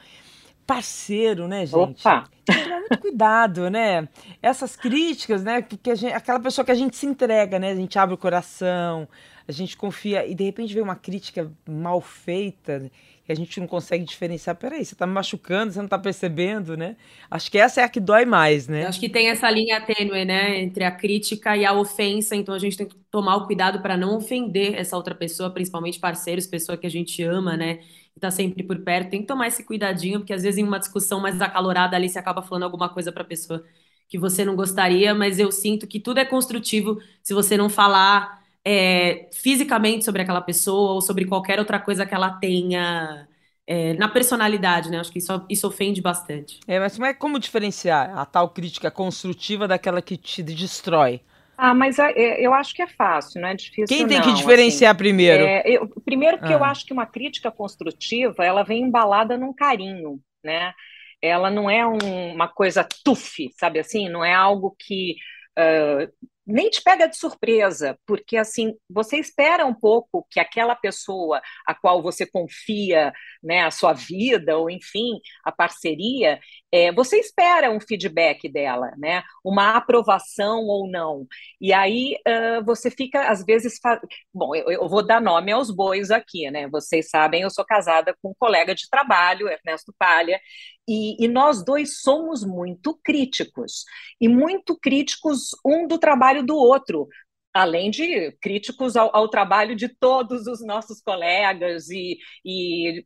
[0.66, 2.08] parceiro, né, gente?
[2.08, 2.30] Opa!
[2.46, 4.08] Tem que tomar muito cuidado, né?
[4.42, 5.62] Essas críticas, né?
[5.62, 7.72] Que gente, aquela pessoa que a gente se entrega, né?
[7.72, 9.08] A gente abre o coração,
[9.48, 12.92] a gente confia e de repente vem uma crítica mal feita
[13.28, 14.56] e a gente não consegue diferenciar.
[14.56, 16.96] Peraí, você está me machucando, você não está percebendo, né?
[17.30, 18.84] Acho que essa é a que dói mais, né?
[18.84, 22.54] Eu acho que tem essa linha tênue, né, entre a crítica e a ofensa, então
[22.54, 26.46] a gente tem que tomar o cuidado para não ofender essa outra pessoa, principalmente parceiros,
[26.46, 27.80] pessoa que a gente ama, né?
[28.16, 29.10] E tá sempre por perto.
[29.10, 32.20] Tem que tomar esse cuidadinho, porque às vezes em uma discussão mais acalorada ali você
[32.20, 33.64] acaba falando alguma coisa para a pessoa
[34.08, 38.44] que você não gostaria, mas eu sinto que tudo é construtivo se você não falar
[38.64, 43.28] é, fisicamente sobre aquela pessoa ou sobre qualquer outra coisa que ela tenha
[43.68, 45.00] é, na personalidade, né?
[45.00, 46.60] Acho que isso, isso ofende bastante.
[46.68, 51.22] É, mas como é como diferenciar a tal crítica construtiva daquela que te destrói?
[51.58, 53.88] Ah, mas é, eu acho que é fácil, não é difícil.
[53.88, 55.44] Quem tem não, que diferenciar assim, primeiro?
[55.44, 56.58] É, eu, primeiro, porque ah.
[56.58, 60.74] eu acho que uma crítica construtiva ela vem embalada num carinho, né?
[61.22, 64.10] Ela não é um, uma coisa tufe, sabe assim?
[64.10, 65.16] Não é algo que
[65.58, 66.12] uh,
[66.46, 71.74] nem te pega de surpresa, porque assim, você espera um pouco que aquela pessoa a
[71.74, 73.12] qual você confia,
[73.44, 76.40] né, a sua vida, ou enfim, a parceria,
[76.72, 81.26] é, você espera um feedback dela, né, uma aprovação ou não.
[81.60, 84.00] E aí uh, você fica, às vezes, fa...
[84.34, 88.16] bom, eu, eu, vou dar nome aos bois aqui, né, vocês sabem, eu sou casada
[88.22, 90.40] com um colega de trabalho, Ernesto Palha,
[90.88, 93.86] e, e, nós dois somos muito críticos,
[94.20, 97.08] e muito críticos um do trabalho do outro,
[97.54, 103.04] além de críticos ao, ao trabalho de todos os nossos colegas e, e,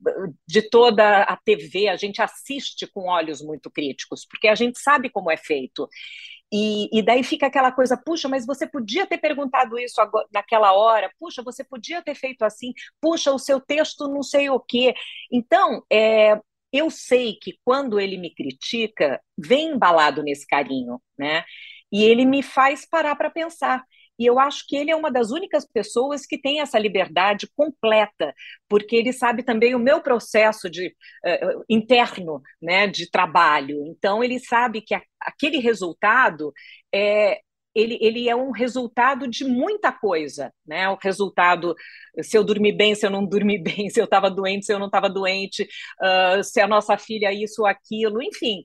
[0.48, 1.88] de toda a TV.
[1.88, 5.88] A gente assiste com olhos muito críticos, porque a gente sabe como é feito.
[6.52, 10.74] E, e, daí fica aquela coisa, puxa, mas você podia ter perguntado isso agora, naquela
[10.74, 14.96] hora, puxa, você podia ter feito assim, puxa, o seu texto não sei o quê.
[15.32, 21.44] Então, é, eu sei que quando ele me critica, vem embalado nesse carinho, né?
[21.92, 23.84] E ele me faz parar para pensar.
[24.20, 28.34] E eu acho que ele é uma das únicas pessoas que tem essa liberdade completa,
[28.68, 33.86] porque ele sabe também o meu processo de uh, interno, né, de trabalho.
[33.88, 36.52] Então ele sabe que a, aquele resultado
[36.94, 37.40] é
[37.74, 40.90] ele, ele é um resultado de muita coisa, né?
[40.90, 41.76] O resultado,
[42.22, 44.80] se eu dormi bem, se eu não dormi bem, se eu estava doente, se eu
[44.80, 45.68] não estava doente,
[46.02, 48.64] uh, se a nossa filha isso ou aquilo, enfim.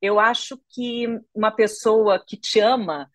[0.00, 3.10] Eu acho que uma pessoa que te ama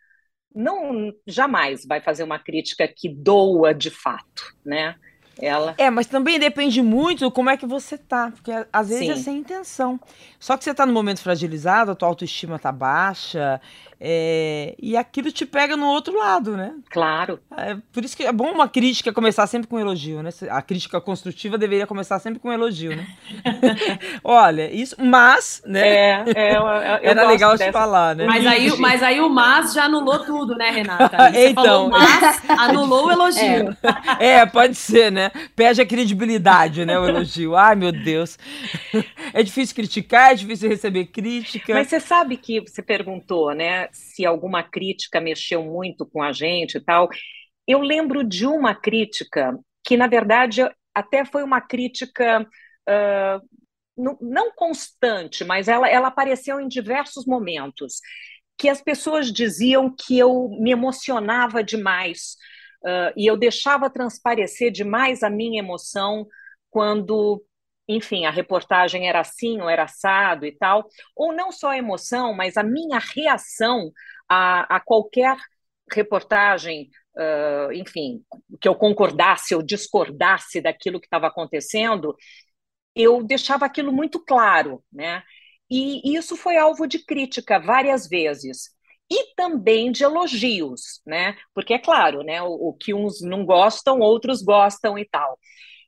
[0.53, 4.95] não jamais vai fazer uma crítica que doa de fato, né?
[5.39, 5.73] Ela...
[5.77, 9.19] É, mas também depende muito como é que você tá, porque às vezes é Sim.
[9.19, 9.99] é sem intenção.
[10.39, 13.59] Só que você tá no momento fragilizado, a tua autoestima tá baixa,
[14.05, 16.73] é, e aquilo te pega no outro lado, né?
[16.89, 17.39] Claro.
[17.55, 20.29] É, por isso que é bom uma crítica começar sempre com um elogio, né?
[20.49, 23.07] A crítica construtiva deveria começar sempre com um elogio, né?
[24.21, 25.87] Olha, isso, mas, né?
[25.87, 27.63] É, é eu, eu Era legal dessa...
[27.63, 28.25] te falar, né?
[28.25, 31.31] Mas aí, mas aí o mas já anulou tudo, né, Renata?
[31.31, 33.73] Você então, mas, anulou o elogio.
[34.19, 34.39] É.
[34.39, 35.22] é, pode ser, né?
[35.55, 36.97] Perde a credibilidade, né?
[36.99, 37.55] O elogio.
[37.57, 38.37] Ai, meu Deus.
[39.33, 41.73] É difícil criticar, é difícil receber crítica.
[41.73, 43.87] Mas você sabe que você perguntou, né?
[44.13, 47.09] se alguma crítica mexeu muito com a gente e tal.
[47.67, 50.61] Eu lembro de uma crítica que, na verdade,
[50.93, 52.41] até foi uma crítica
[52.87, 57.99] uh, não constante, mas ela, ela apareceu em diversos momentos,
[58.57, 62.35] que as pessoas diziam que eu me emocionava demais
[62.83, 66.27] uh, e eu deixava transparecer demais a minha emoção
[66.69, 67.43] quando
[67.87, 72.33] enfim, a reportagem era assim ou era assado e tal, ou não só a emoção,
[72.33, 73.91] mas a minha reação
[74.29, 75.37] a, a qualquer
[75.91, 78.23] reportagem, uh, enfim,
[78.59, 82.15] que eu concordasse ou discordasse daquilo que estava acontecendo,
[82.95, 85.23] eu deixava aquilo muito claro, né?
[85.69, 88.69] E isso foi alvo de crítica várias vezes.
[89.13, 91.37] E também de elogios, né?
[91.53, 92.41] Porque é claro, né?
[92.41, 95.37] O, o que uns não gostam, outros gostam e tal.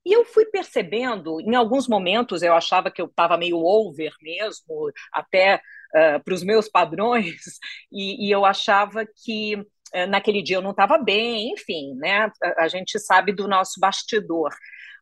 [0.06, 4.92] E eu fui percebendo, em alguns momentos eu achava que eu estava meio over mesmo,
[5.12, 7.42] até uh, para os meus padrões,
[7.92, 12.32] e, e, eu achava que uh, naquele dia eu não estava bem, enfim, né?
[12.44, 14.54] A, a gente sabe do nosso bastidor.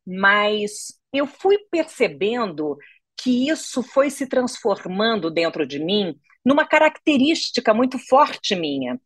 [0.07, 2.77] Mas eu fui percebendo
[3.21, 8.99] que isso foi se transformando dentro de mim numa característica muito forte minha.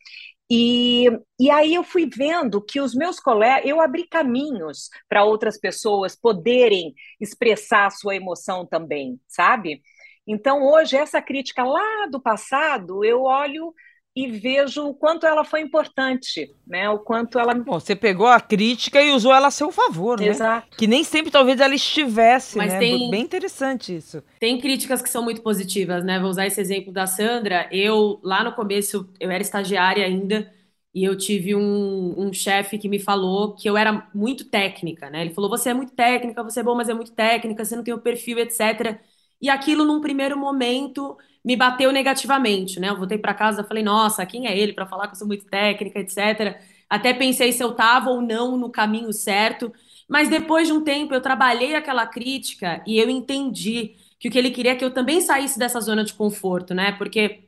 [0.49, 1.07] E,
[1.39, 6.15] e aí eu fui vendo que os meus colegas, eu abri caminhos para outras pessoas
[6.15, 9.81] poderem expressar a sua emoção também, sabe?
[10.25, 13.73] Então hoje essa crítica lá do passado, eu olho
[14.17, 16.89] e vejo o quanto ela foi importante, né?
[16.89, 17.53] O quanto ela.
[17.53, 20.29] Bom, você pegou a crítica e usou ela a seu favor, né?
[20.29, 20.75] Exato.
[20.75, 22.79] Que nem sempre talvez ela estivesse, Mas né?
[22.79, 23.11] Tem...
[23.11, 24.23] Bem interessante isso.
[24.39, 26.19] Tem críticas que são muito positivas, né?
[26.19, 27.69] Vou usar esse exemplo da Sandra.
[27.71, 30.51] Eu, lá no começo, eu era estagiária ainda.
[30.95, 35.21] E eu tive um, um chefe que me falou que eu era muito técnica, né?
[35.21, 37.83] Ele falou: você é muito técnica, você é bom, mas é muito técnica, você não
[37.83, 38.99] tem o perfil, etc.
[39.39, 41.15] E aquilo, num primeiro momento,
[41.47, 42.89] me bateu negativamente, né?
[42.89, 45.45] Eu voltei para casa, falei, nossa, quem é ele para falar que eu sou muito
[45.45, 46.59] técnica, etc.
[46.89, 49.71] Até pensei se eu estava ou não no caminho certo,
[50.09, 54.37] mas depois de um tempo eu trabalhei aquela crítica e eu entendi que o que
[54.37, 56.91] ele queria é que eu também saísse dessa zona de conforto, né?
[56.93, 57.45] Porque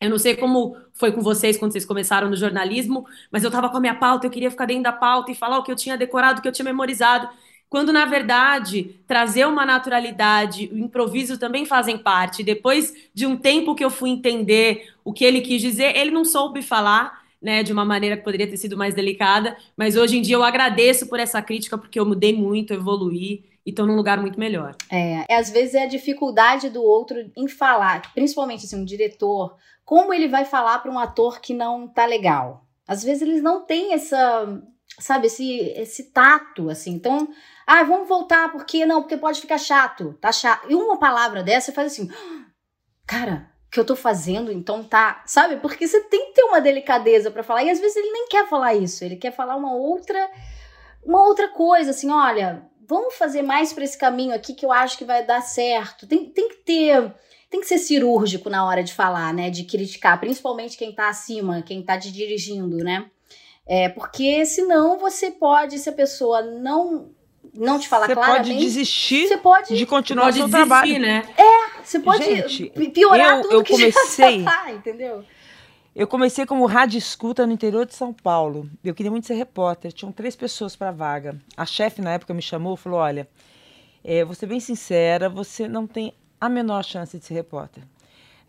[0.00, 3.68] eu não sei como foi com vocês quando vocês começaram no jornalismo, mas eu estava
[3.68, 5.76] com a minha pauta, eu queria ficar dentro da pauta e falar o que eu
[5.76, 7.28] tinha decorado, o que eu tinha memorizado
[7.72, 12.42] quando na verdade trazer uma naturalidade, o improviso também fazem parte.
[12.42, 16.22] Depois de um tempo que eu fui entender o que ele quis dizer, ele não
[16.22, 20.20] soube falar, né, de uma maneira que poderia ter sido mais delicada, mas hoje em
[20.20, 24.20] dia eu agradeço por essa crítica porque eu mudei muito, evoluí e estou num lugar
[24.20, 24.76] muito melhor.
[24.90, 30.12] É, às vezes é a dificuldade do outro em falar, principalmente assim, um diretor, como
[30.12, 32.66] ele vai falar para um ator que não tá legal.
[32.86, 34.62] Às vezes eles não têm essa,
[34.98, 36.92] sabe, esse, esse tato, assim.
[36.92, 37.28] Então,
[37.66, 39.02] ah, vamos voltar, porque não?
[39.02, 40.70] Porque pode ficar chato, tá chato.
[40.70, 42.10] E uma palavra dessa você faz assim,
[43.06, 45.56] cara, o que eu tô fazendo, então tá, sabe?
[45.56, 48.48] Porque você tem que ter uma delicadeza para falar, e às vezes ele nem quer
[48.48, 50.30] falar isso, ele quer falar uma outra,
[51.04, 54.98] uma outra coisa, assim, olha, vamos fazer mais para esse caminho aqui que eu acho
[54.98, 56.06] que vai dar certo.
[56.06, 57.14] Tem, tem que ter
[57.48, 59.50] tem que ser cirúrgico na hora de falar, né?
[59.50, 63.10] De criticar, principalmente quem tá acima, quem tá te dirigindo, né?
[63.66, 67.10] É, porque senão você pode, se a pessoa não
[67.54, 68.48] não te falar você claramente.
[68.48, 70.98] Pode desistir você pode de continuar o seu desistir, trabalho.
[71.00, 71.24] né?
[71.36, 75.24] É, você pode Gente, piorar eu, tudo eu que comecei, já tá, entendeu?
[75.94, 78.68] Eu comecei como rádio escuta no interior de São Paulo.
[78.82, 79.92] Eu queria muito ser repórter.
[79.92, 81.36] Tinham três pessoas para vaga.
[81.54, 83.28] A chefe na época me chamou e falou: Olha,
[84.02, 87.82] é, vou ser bem sincera, você não tem a menor chance de ser repórter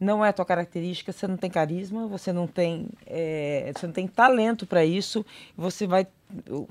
[0.03, 3.93] não é a tua característica, você não tem carisma, você não tem, é, você não
[3.93, 6.05] tem talento para isso, você vai,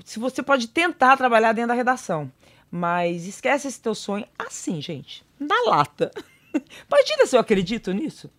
[0.03, 2.31] se você pode tentar trabalhar dentro da redação,
[2.69, 6.11] mas esquece esse teu sonho assim, gente, na lata.
[6.53, 8.29] Imagina se eu acredito nisso,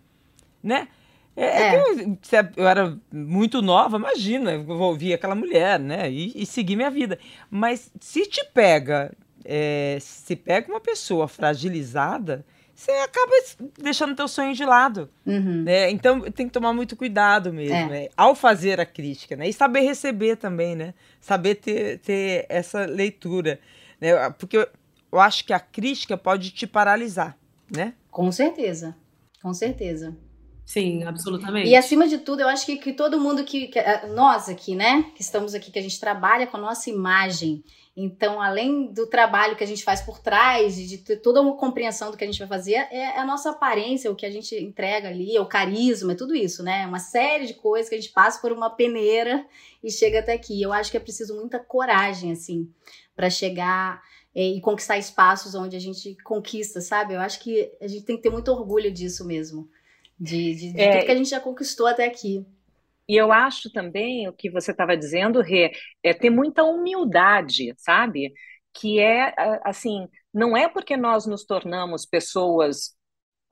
[0.62, 0.88] né?
[1.36, 1.74] É, é.
[1.74, 1.80] é.
[1.80, 2.18] eu,
[2.56, 6.10] eu, era muito nova, imagina, eu vou ouvir aquela mulher, né?
[6.10, 7.18] E, e seguir minha vida.
[7.50, 9.12] Mas se te pega,
[9.44, 13.32] é, se pega uma pessoa fragilizada, você acaba
[13.78, 15.08] deixando teu sonho de lado.
[15.24, 15.62] Uhum.
[15.62, 15.90] Né?
[15.90, 17.88] Então tem que tomar muito cuidado mesmo, é.
[17.88, 18.08] né?
[18.16, 19.48] ao fazer a crítica, né?
[19.48, 20.92] E saber receber também, né?
[21.20, 23.60] Saber ter, ter essa leitura.
[24.00, 24.30] Né?
[24.38, 24.66] Porque eu,
[25.12, 27.38] eu acho que a crítica pode te paralisar,
[27.70, 27.94] né?
[28.10, 28.96] Com certeza.
[29.40, 30.16] Com certeza.
[30.64, 31.68] Sim, absolutamente.
[31.68, 33.80] E acima de tudo, eu acho que, que todo mundo que, que,
[34.14, 35.04] Nós aqui, né?
[35.14, 37.62] Que estamos aqui, que a gente trabalha com a nossa imagem
[37.96, 42.10] então, além do trabalho que a gente faz por trás, de ter toda uma compreensão
[42.10, 45.08] do que a gente vai fazer, é a nossa aparência, o que a gente entrega
[45.08, 46.84] ali, é o carisma, é tudo isso, né?
[46.86, 49.46] Uma série de coisas que a gente passa por uma peneira
[49.82, 50.60] e chega até aqui.
[50.60, 52.68] Eu acho que é preciso muita coragem, assim,
[53.14, 54.02] para chegar
[54.34, 57.14] é, e conquistar espaços onde a gente conquista, sabe?
[57.14, 59.68] Eu acho que a gente tem que ter muito orgulho disso mesmo,
[60.18, 62.46] de, de, de é, tudo que a gente já conquistou até aqui.
[63.08, 65.72] E eu acho também o que você estava dizendo, Rê,
[66.02, 68.32] é ter muita humildade, sabe?
[68.72, 72.96] Que é assim, não é porque nós nos tornamos pessoas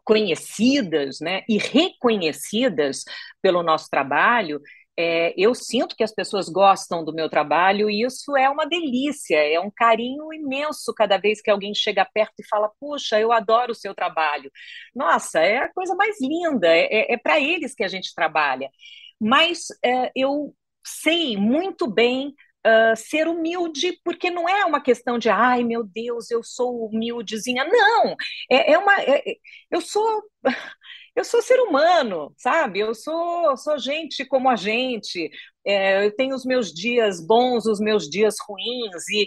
[0.05, 3.05] conhecidas, né, e reconhecidas
[3.41, 4.61] pelo nosso trabalho,
[4.99, 9.37] é, eu sinto que as pessoas gostam do meu trabalho e isso é uma delícia,
[9.37, 13.73] é um carinho imenso cada vez que alguém chega perto e fala: Puxa, eu adoro
[13.73, 14.51] o seu trabalho.
[14.95, 18.71] Nossa, é a coisa mais linda, é, é, é para eles que a gente trabalha
[19.23, 20.53] mas uh, eu
[20.85, 22.35] sei muito bem
[22.67, 27.65] uh, ser humilde, porque não é uma questão de, ai meu Deus, eu sou humildezinha.
[27.65, 28.17] Não,
[28.51, 29.01] é, é uma.
[29.03, 29.37] É, é
[29.71, 30.23] eu sou.
[31.15, 32.81] Eu sou ser humano, sabe?
[32.81, 35.31] Eu sou, sou gente como a gente.
[35.63, 39.25] É, eu tenho os meus dias bons, os meus dias ruins, e,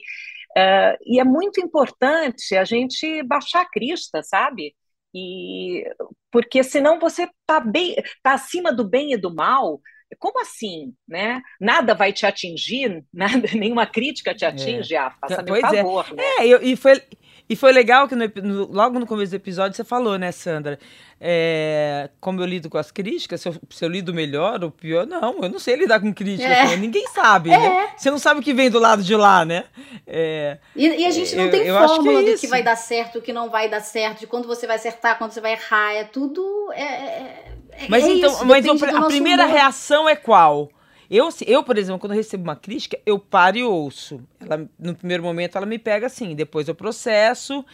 [0.58, 4.76] uh, e é muito importante a gente baixar a crista, sabe?
[5.14, 5.84] E
[6.32, 9.80] porque senão você tá bem, tá acima do bem e do mal.
[10.20, 11.41] Como assim, né?
[11.59, 14.97] Nada vai te atingir, nada, nenhuma crítica te atinge, é.
[14.97, 15.61] ah, faça-me um é.
[15.61, 16.05] favor.
[16.11, 16.24] É, né?
[16.39, 17.01] é e foi,
[17.48, 20.80] e foi legal que no, no, logo no começo do episódio você falou, né, Sandra?
[21.22, 25.06] É, como eu lido com as críticas, se eu, se eu, lido melhor ou pior,
[25.06, 26.52] não, eu não sei lidar com críticas.
[26.52, 26.76] É.
[26.76, 27.56] Ninguém sabe, né?
[27.56, 27.70] é.
[27.70, 27.89] né?
[27.96, 29.66] Você não sabe o que vem do lado de lá, né?
[30.08, 32.64] É, e, e, a gente não eu, tem eu fórmula que é do que vai
[32.64, 35.41] dar certo, o que não vai dar certo, de quando você vai acertar, quando você
[35.41, 35.93] vai errar.
[35.93, 36.72] É tudo.
[36.74, 37.56] É, é,
[37.88, 39.56] mas então, isso, mas a primeira humor.
[39.56, 40.70] reação é qual?
[41.10, 44.22] Eu, eu, por exemplo, quando recebo uma crítica, eu paro e ouço.
[44.39, 47.66] Ela, no primeiro momento, ela me pega assim, depois eu processo.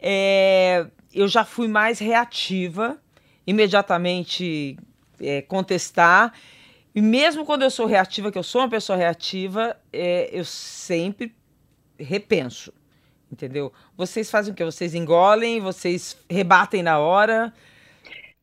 [0.00, 2.98] É, eu já fui mais reativa,
[3.46, 4.76] imediatamente
[5.20, 6.32] é, contestar.
[6.94, 11.34] E mesmo quando eu sou reativa, que eu sou uma pessoa reativa, é, eu sempre
[11.98, 12.72] repenso.
[13.30, 13.72] Entendeu?
[13.96, 14.62] Vocês fazem o quê?
[14.62, 17.52] Vocês engolem, vocês rebatem na hora.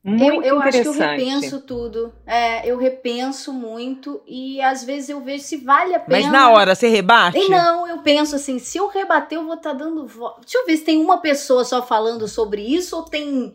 [0.02, 2.14] Muito eu, eu acho que eu repenso tudo.
[2.26, 6.22] É, eu repenso muito e às vezes eu vejo se vale a pena.
[6.22, 7.38] Mas na hora você rebate?
[7.38, 10.36] E não, eu penso assim, se eu rebater, eu vou estar tá dando voz.
[10.42, 13.54] Deixa eu ver se tem uma pessoa só falando sobre isso ou tem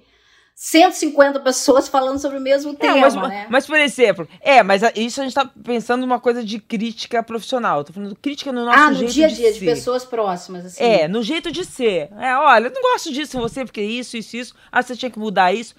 [0.54, 3.46] 150 pessoas falando sobre o mesmo tema, mas, né?
[3.48, 7.78] Mas, por exemplo, é, mas isso a gente tá pensando numa coisa de crítica profissional.
[7.78, 10.04] Eu tô falando crítica no nosso ah, no jeito dia a dia, de, de pessoas
[10.04, 10.84] próximas, assim.
[10.84, 12.10] É, no jeito de ser.
[12.20, 14.54] É, olha, eu não gosto disso em você, porque isso, isso, isso.
[14.70, 15.74] Ah, você tinha que mudar isso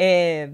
[0.00, 0.48] é,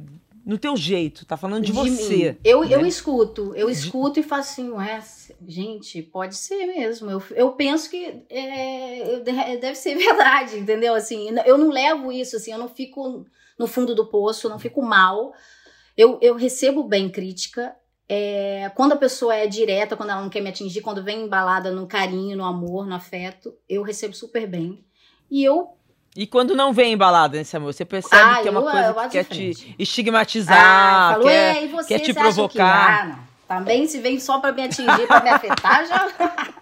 [0.45, 2.33] no teu jeito, tá falando de, de você.
[2.33, 2.39] Mim.
[2.43, 2.75] Eu, né?
[2.75, 4.21] eu escuto, eu escuto de...
[4.21, 5.03] e faço assim, ué,
[5.47, 7.11] gente, pode ser mesmo.
[7.11, 9.21] Eu, eu penso que é,
[9.61, 10.95] deve ser verdade, entendeu?
[10.95, 13.27] Assim, eu não levo isso, assim, eu não fico
[13.59, 15.35] no fundo do poço, eu não fico mal.
[15.95, 17.77] Eu, eu recebo bem crítica.
[18.09, 21.71] É, quando a pessoa é direta, quando ela não quer me atingir, quando vem embalada
[21.71, 24.85] no carinho, no amor, no afeto, eu recebo super bem.
[25.31, 25.75] E eu
[26.17, 28.89] e quando não vem embalada nesse amor, você percebe ah, que é uma eu, coisa
[28.89, 32.49] eu que quer te estigmatizar, ah, falou, quer, você, quer te provocar.
[32.49, 33.25] Que, ah, não.
[33.49, 36.09] Também se vem só para me atingir, para me afetar, já.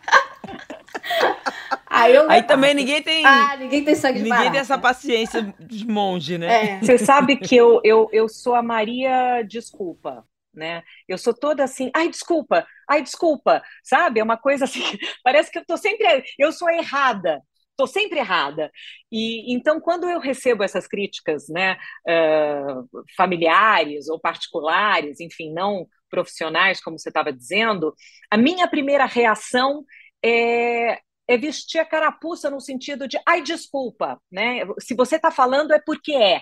[1.86, 3.24] Aí, eu Aí também ninguém tem.
[3.26, 4.52] Ah, ninguém tem sangue de Ninguém barata.
[4.52, 6.76] tem essa paciência de monge, né?
[6.76, 6.80] É.
[6.80, 10.24] Você sabe que eu, eu, eu sou a Maria Desculpa.
[10.54, 10.82] Né?
[11.08, 14.20] Eu sou toda assim, ai, desculpa, ai, desculpa, sabe?
[14.20, 14.82] É uma coisa assim,
[15.24, 17.40] parece que eu tô sempre, eu sou errada,
[17.84, 18.70] estou sempre errada.
[19.10, 21.76] E então, quando eu recebo essas críticas, né,
[22.06, 27.94] uh, familiares ou particulares, enfim, não profissionais, como você estava dizendo,
[28.30, 29.84] a minha primeira reação
[30.22, 34.60] é, é vestir a carapuça no sentido de, ai, desculpa, né?
[34.78, 36.40] Se você está falando é porque é.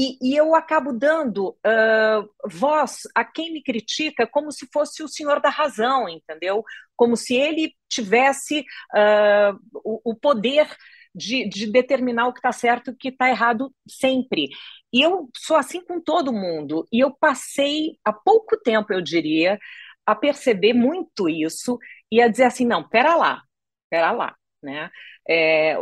[0.00, 5.08] E, e, eu acabo dando uh, voz a quem me critica como se fosse o
[5.08, 6.62] senhor da razão, entendeu?
[6.94, 8.60] Como se ele tivesse
[8.94, 10.68] uh, o, o, poder
[11.12, 14.50] de, de, determinar o que está certo e o que está errado sempre.
[14.92, 16.86] E eu sou assim com todo mundo.
[16.92, 19.58] E eu passei há pouco tempo, eu diria,
[20.06, 21.76] a perceber muito isso
[22.08, 23.42] e a dizer assim, não, pera lá,
[23.90, 24.90] pera lá, né?
[25.28, 25.76] É,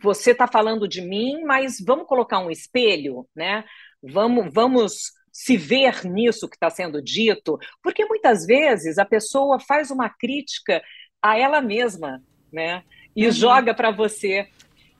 [0.00, 3.64] você está falando de mim, mas vamos colocar um espelho, né?
[4.02, 9.90] Vamos, vamos se ver nisso que está sendo dito, porque muitas vezes a pessoa faz
[9.90, 10.82] uma crítica
[11.20, 12.22] a ela mesma,
[12.52, 12.82] né?
[13.14, 13.32] E uhum.
[13.32, 14.48] joga para você.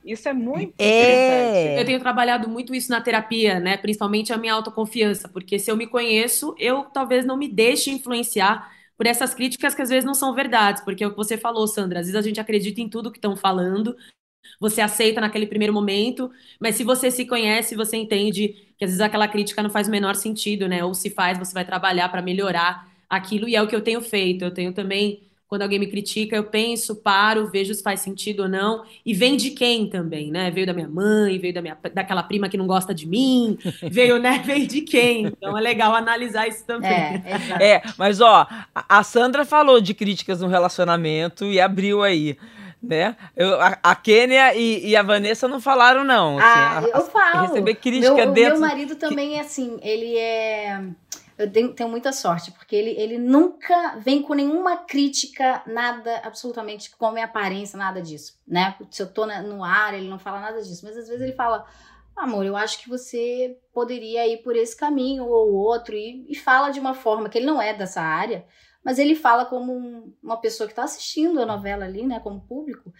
[0.05, 1.03] Isso é muito é.
[1.03, 1.81] interessante.
[1.81, 3.77] Eu tenho trabalhado muito isso na terapia, né?
[3.77, 8.71] Principalmente a minha autoconfiança, porque se eu me conheço, eu talvez não me deixe influenciar
[8.97, 11.67] por essas críticas que às vezes não são verdades, porque é o que você falou,
[11.67, 13.95] Sandra, às vezes a gente acredita em tudo que estão falando,
[14.61, 16.31] você aceita naquele primeiro momento,
[16.61, 19.91] mas se você se conhece, você entende que às vezes aquela crítica não faz o
[19.91, 20.85] menor sentido, né?
[20.85, 24.01] Ou se faz, você vai trabalhar para melhorar aquilo, e é o que eu tenho
[24.01, 24.45] feito.
[24.45, 28.49] Eu tenho também, quando alguém me critica, eu penso, paro, vejo se faz sentido ou
[28.49, 30.51] não, e vem de quem também, né?
[30.51, 33.57] Veio da minha mãe, veio da minha, daquela prima que não gosta de mim,
[33.91, 34.43] veio, né?
[34.45, 35.27] Veio de quem?
[35.27, 36.91] Então é legal analisar isso também.
[36.91, 37.23] É,
[37.77, 42.37] é mas ó, a Sandra falou de críticas no relacionamento e abriu aí
[42.83, 43.17] né?
[43.35, 46.39] Eu, a, a Kênia e, e, a Vanessa não falaram, não.
[46.39, 47.49] Assim, ah, a, eu falo.
[47.49, 48.59] Receber crítica meu, dentro...
[48.59, 50.81] Meu marido também é assim, ele é...
[51.39, 56.91] Eu tenho, tenho, muita sorte, porque ele, ele nunca vem com nenhuma crítica, nada, absolutamente,
[56.97, 58.75] com a minha aparência, nada disso, né?
[58.91, 61.35] Se eu tô na, no ar, ele não fala nada disso, mas às vezes ele
[61.35, 61.67] fala,
[62.17, 66.71] amor, eu acho que você poderia ir por esse caminho ou outro, e, e fala
[66.71, 68.47] de uma forma que ele não é dessa área,
[68.87, 72.41] mas ele fala como um, uma pessoa que está assistindo a novela ali, né, como
[72.43, 72.95] público.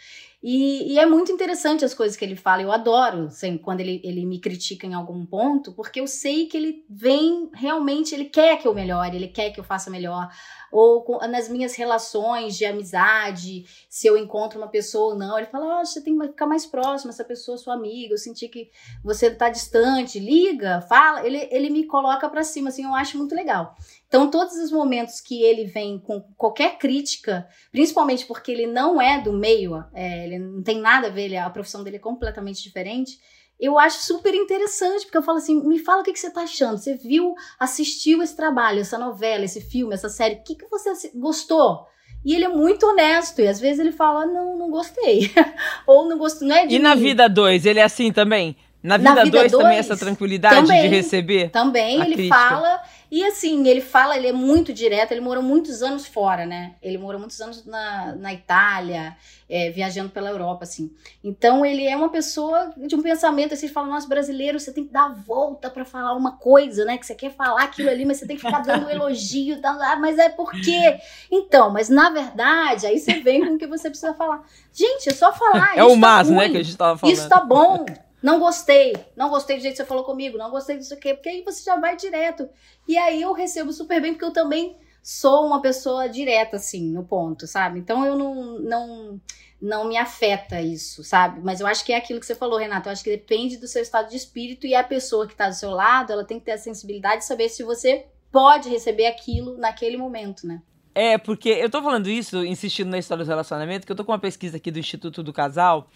[0.49, 2.63] E, e, é muito interessante as coisas que ele fala.
[2.63, 6.57] Eu adoro assim, quando ele, ele me critica em algum ponto, porque eu sei que
[6.57, 10.29] ele vem realmente, ele quer que eu melhore, ele quer que eu faça melhor
[10.71, 15.47] ou com, nas minhas relações de amizade, se eu encontro uma pessoa ou não, ele
[15.47, 18.49] fala, oh, você tem que ficar mais próximo, essa pessoa é sua amiga, eu senti
[18.49, 18.71] que
[19.03, 23.35] você está distante, liga, fala, ele, ele me coloca para cima, assim, eu acho muito
[23.35, 23.75] legal.
[24.09, 29.21] Então, todos os momentos que ele vem com qualquer crítica, principalmente porque ele não é
[29.21, 32.63] do meio, é, ele não tem nada a ver, ele, a profissão dele é completamente
[32.63, 33.19] diferente,
[33.59, 36.43] eu acho super interessante, porque eu falo assim, me fala o que, que você está
[36.43, 36.77] achando.
[36.77, 41.11] Você viu, assistiu esse trabalho, essa novela, esse filme, essa série, o que, que você
[41.15, 41.87] gostou?
[42.25, 45.33] E ele é muito honesto, e às vezes ele fala, não, não gostei.
[45.87, 46.83] Ou não gostei, não é de E mim.
[46.85, 48.57] na vida 2, ele é assim também?
[48.83, 51.51] Na vida 2 também essa tranquilidade também, de receber?
[51.51, 52.37] Também, ele crítica.
[52.37, 56.75] fala e assim, ele fala, ele é muito direto, ele morou muitos anos fora, né?
[56.83, 59.17] Ele morou muitos anos na, na Itália,
[59.49, 60.91] é, viajando pela Europa, assim.
[61.23, 64.93] Então, ele é uma pessoa de um pensamento, assim, fala, nossa, brasileiro, você tem que
[64.93, 66.99] dar a volta para falar uma coisa, né?
[66.99, 69.83] Que você quer falar aquilo ali, mas você tem que ficar dando um elogio, dando,
[69.83, 70.99] ah, mas é por quê?
[71.31, 74.43] Então, mas na verdade, aí você vem com o que você precisa falar.
[74.73, 75.77] Gente, é só falar.
[75.77, 77.15] É o tá né, que a gente tava falando.
[77.15, 77.85] Isso tá bom.
[78.27, 81.29] Não gostei, não gostei do jeito que você falou comigo, não gostei disso aqui, porque
[81.29, 82.49] aí você já vai direto.
[82.89, 87.05] E aí eu recebo super bem, porque eu também sou uma pessoa direta, assim, no
[87.05, 87.79] ponto, sabe?
[87.79, 89.21] Então eu não, não,
[89.63, 91.41] não me afeta isso, sabe?
[91.41, 92.89] Mas eu acho que é aquilo que você falou, Renato.
[92.89, 95.55] Eu acho que depende do seu estado de espírito e a pessoa que está do
[95.55, 99.57] seu lado, ela tem que ter a sensibilidade de saber se você pode receber aquilo
[99.57, 100.61] naquele momento, né?
[100.93, 104.11] É, porque eu tô falando isso, insistindo na história do relacionamento, que eu tô com
[104.11, 105.89] uma pesquisa aqui do Instituto do Casal,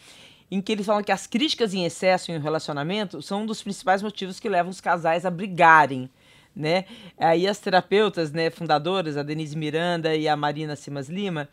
[0.51, 3.63] em que eles falam que as críticas em excesso em um relacionamento são um dos
[3.63, 6.11] principais motivos que levam os casais a brigarem.
[6.55, 6.85] Né?
[7.17, 11.49] Aí as terapeutas, né, fundadoras, a Denise Miranda e a Marina Simas Lima,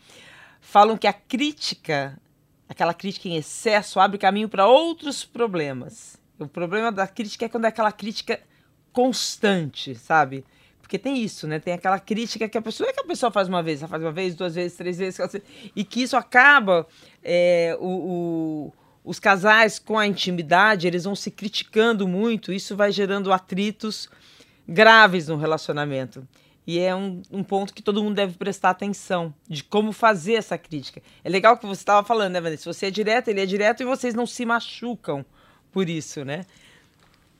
[0.59, 2.19] falam que a crítica,
[2.67, 6.17] aquela crítica em excesso, abre caminho para outros problemas.
[6.39, 8.39] O problema da crítica é quando é aquela crítica
[8.91, 10.43] constante, sabe?
[10.81, 11.59] Porque tem isso, né?
[11.59, 14.01] Tem aquela crítica que a pessoa é que a pessoa faz uma vez, ela faz
[14.01, 15.19] uma vez, duas vezes, três vezes,
[15.75, 16.87] e que isso acaba
[17.23, 18.71] é, o,
[19.07, 24.09] os casais com a intimidade, eles vão se criticando muito, isso vai gerando atritos
[24.67, 26.27] graves no relacionamento.
[26.67, 30.57] E é um, um ponto que todo mundo deve prestar atenção, de como fazer essa
[30.57, 31.01] crítica.
[31.23, 32.71] É legal que você estava falando, né, Vanessa?
[32.71, 35.25] Você é direto, ele é direto e vocês não se machucam
[35.71, 36.45] por isso, né?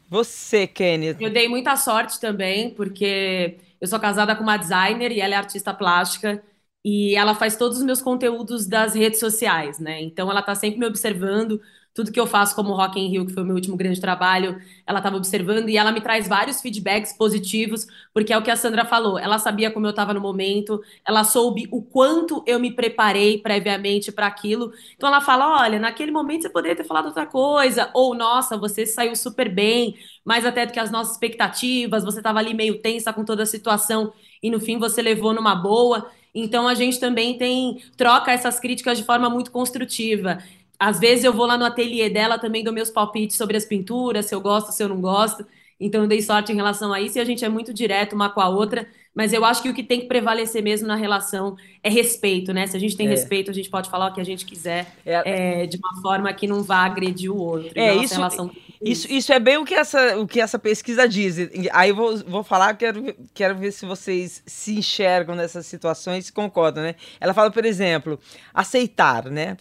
[0.10, 1.18] Você, Kenneth.
[1.20, 5.38] Eu dei muita sorte também, porque eu sou casada com uma designer e ela é
[5.38, 6.42] artista plástica
[6.86, 10.02] e ela faz todos os meus conteúdos das redes sociais, né?
[10.02, 11.60] Então ela tá sempre me observando,
[11.94, 14.62] tudo que eu faço como Rock in Rio, que foi o meu último grande trabalho,
[14.86, 18.56] ela estava observando e ela me traz vários feedbacks positivos, porque é o que a
[18.56, 22.72] Sandra falou, ela sabia como eu estava no momento, ela soube o quanto eu me
[22.72, 24.72] preparei previamente para aquilo.
[24.96, 28.86] Então ela fala: "Olha, naquele momento você poderia ter falado outra coisa", ou "Nossa, você
[28.86, 33.12] saiu super bem, mais até do que as nossas expectativas, você estava ali meio tensa
[33.12, 36.10] com toda a situação e no fim você levou numa boa".
[36.40, 40.38] Então a gente também tem troca essas críticas de forma muito construtiva.
[40.80, 44.28] Às vezes eu vou lá no ateliê dela, também dou meus palpites sobre as pinturas,
[44.28, 45.46] se eu gosto, se eu não gosto.
[45.80, 48.30] Então eu dei sorte em relação a isso e a gente é muito direto uma
[48.30, 48.88] com a outra,
[49.18, 52.68] mas eu acho que o que tem que prevalecer mesmo na relação é respeito, né?
[52.68, 53.10] Se a gente tem é.
[53.10, 55.64] respeito, a gente pode falar o que a gente quiser é.
[55.64, 57.72] É, de uma forma que não vá agredir o outro.
[57.74, 58.52] É, isso, relação...
[58.80, 61.36] isso, isso é bem o que essa, o que essa pesquisa diz.
[61.74, 66.32] Aí eu vou, vou falar, quero, quero ver se vocês se enxergam nessas situações e
[66.32, 66.94] concordam, né?
[67.20, 68.20] Ela fala, por exemplo,
[68.54, 69.58] aceitar, né?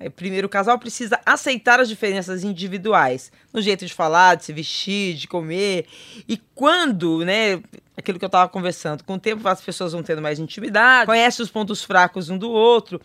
[0.00, 4.52] É, primeiro, o casal precisa aceitar as diferenças individuais no jeito de falar, de se
[4.52, 5.86] vestir, de comer.
[6.28, 7.62] E quando, né,
[7.96, 11.42] aquilo que eu estava conversando, com o tempo as pessoas vão tendo mais intimidade, conhecem
[11.42, 13.00] os pontos fracos um do outro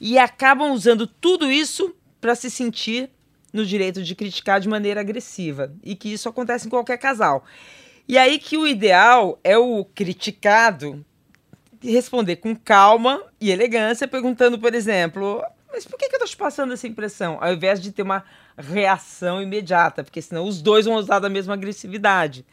[0.00, 3.10] e acabam usando tudo isso para se sentir
[3.52, 5.72] no direito de criticar de maneira agressiva.
[5.82, 7.44] E que isso acontece em qualquer casal.
[8.08, 11.04] E aí que o ideal é o criticado
[11.82, 16.36] responder com calma e elegância, perguntando, por exemplo, mas por que, que eu tô te
[16.36, 17.38] passando essa impressão?
[17.40, 18.24] Ao invés de ter uma
[18.56, 22.44] reação imediata, porque senão os dois vão usar da mesma agressividade.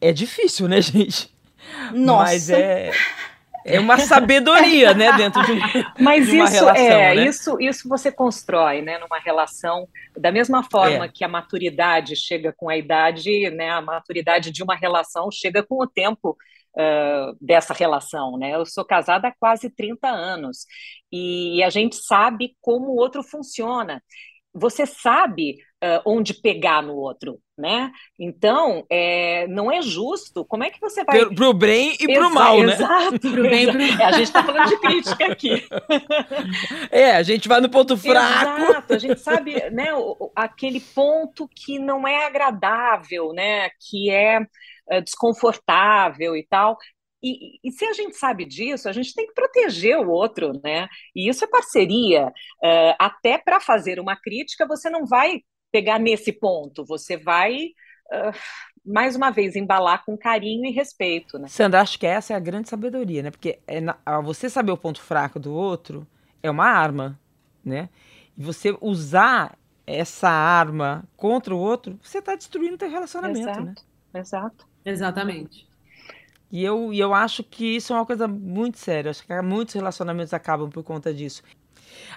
[0.00, 1.30] É difícil, né, gente?
[1.92, 2.24] Nossa.
[2.24, 2.90] Mas é.
[3.62, 5.52] É uma sabedoria, né, dentro de,
[6.02, 7.26] Mas de uma isso, relação, é, né?
[7.26, 9.86] isso, isso você constrói, né, numa relação
[10.16, 11.08] da mesma forma É.
[11.08, 15.82] que a maturidade chega com a idade, né, a maturidade de uma relação chega com
[15.82, 16.38] o tempo
[16.76, 18.54] ah, dessa relação, né?
[18.54, 20.66] Eu sou casada há quase 30 anos
[21.12, 24.02] e a gente sabe como o outro funciona.
[24.54, 27.90] Você sabe uh, onde pegar no outro, né?
[28.18, 30.44] Então, é, não é justo.
[30.44, 31.18] Como é que você vai.
[31.18, 32.74] Pro, pro bem e pro mal, né?
[32.74, 33.18] Exato.
[33.18, 33.80] Pro bem pro...
[33.80, 35.66] É, a gente está falando de crítica aqui.
[36.90, 38.62] É, a gente vai no ponto fraco.
[38.62, 43.70] Exato, a gente sabe, né, o, aquele ponto que não é agradável, né?
[43.78, 44.40] Que é,
[44.90, 46.76] é desconfortável e tal.
[47.22, 50.88] E, e, se a gente sabe disso, a gente tem que proteger o outro, né?
[51.14, 52.28] E isso é parceria.
[52.28, 57.66] Uh, até para fazer uma crítica, você não vai pegar nesse ponto, você vai,
[58.12, 58.36] uh,
[58.84, 61.48] mais uma vez, embalar com carinho e respeito, né?
[61.48, 63.30] Sandra, acho que essa é a grande sabedoria, né?
[63.30, 66.06] Porque é na, você saber o ponto fraco do outro
[66.42, 67.18] é uma arma,
[67.64, 67.88] né?
[68.36, 73.64] E você usar essa arma contra o outro, você está destruindo o teu relacionamento, exato,
[73.64, 73.74] né?
[74.14, 74.70] Exato.
[74.84, 75.68] Exatamente.
[76.50, 79.10] E eu, e eu acho que isso é uma coisa muito séria.
[79.10, 81.42] Acho que muitos relacionamentos acabam por conta disso.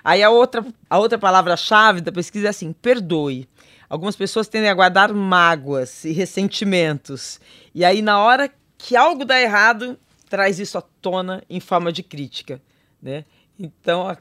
[0.03, 3.47] Aí a outra, a outra palavra-chave da pesquisa é assim: perdoe.
[3.89, 7.39] Algumas pessoas tendem a guardar mágoas e ressentimentos.
[7.75, 12.01] E aí, na hora que algo dá errado, traz isso à tona em forma de
[12.01, 12.61] crítica.
[13.01, 13.23] Né?
[13.59, 14.17] Então, a,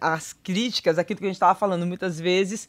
[0.00, 2.68] as críticas, aquilo que a gente estava falando muitas vezes,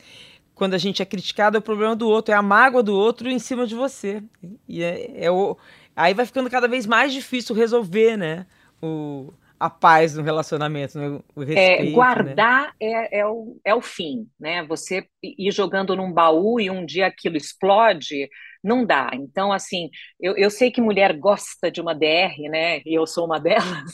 [0.55, 3.29] quando a gente é criticado, é o problema do outro, é a mágoa do outro
[3.29, 4.23] em cima de você.
[4.67, 5.55] E é, é o,
[5.97, 8.45] Aí vai ficando cada vez mais difícil resolver, né?
[8.79, 11.19] O, a paz no relacionamento, né?
[11.35, 11.89] o respeito.
[11.89, 12.71] É, guardar né?
[12.81, 14.63] é, é, o, é o fim, né?
[14.65, 18.29] Você ir jogando num baú e um dia aquilo explode,
[18.63, 19.09] não dá.
[19.13, 19.89] Então, assim,
[20.19, 22.81] eu, eu sei que mulher gosta de uma DR, né?
[22.85, 23.93] E eu sou uma delas,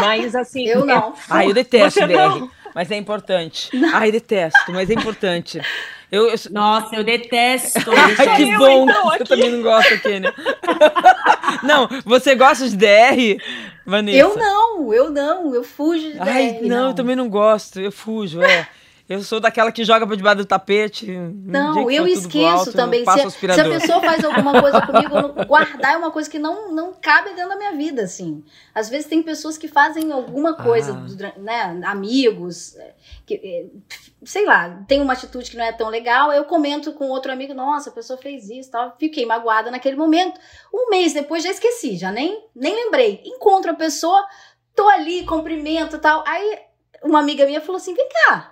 [0.00, 0.66] mas assim.
[0.66, 1.10] eu não.
[1.10, 1.14] É...
[1.30, 2.50] Ah, eu detesto DR, não.
[2.74, 3.74] mas é importante.
[3.74, 3.94] Não.
[3.94, 5.60] Ai, detesto, mas é importante.
[6.12, 6.34] Eu, eu...
[6.50, 7.80] Nossa, eu detesto.
[8.18, 8.84] Ai, que bom.
[8.84, 10.34] Então, você também não gosta, Kênia.
[11.64, 13.42] não, você gosta de DR,
[13.86, 14.18] Vanessa?
[14.18, 15.54] Eu não, eu não.
[15.54, 16.68] Eu fujo de Ai, DR.
[16.68, 17.80] Não, não, eu também não gosto.
[17.80, 18.68] Eu fujo, é.
[19.12, 21.06] Eu sou daquela que joga para debaixo do tapete.
[21.06, 23.04] Não, eu esqueço alto, também.
[23.04, 26.94] Se, se, a pessoa faz alguma coisa comigo, guardar é uma coisa que não, não
[26.94, 28.42] cabe dentro da minha vida, assim.
[28.74, 31.38] Às vezes tem pessoas que fazem alguma coisa, ah.
[31.38, 32.74] né, amigos,
[33.26, 33.66] que, eh,
[34.24, 37.52] sei lá, tem uma atitude que não é tão legal, eu comento com outro amigo,
[37.52, 40.40] nossa, a pessoa fez isso, tal, fiquei magoada naquele momento.
[40.72, 43.20] Um mês depois já esqueci, já nem, nem lembrei.
[43.26, 44.24] Encontro a pessoa,
[44.74, 46.24] tô ali, cumprimento tal.
[46.26, 46.58] Aí
[47.02, 48.51] uma amiga minha falou assim: vem cá,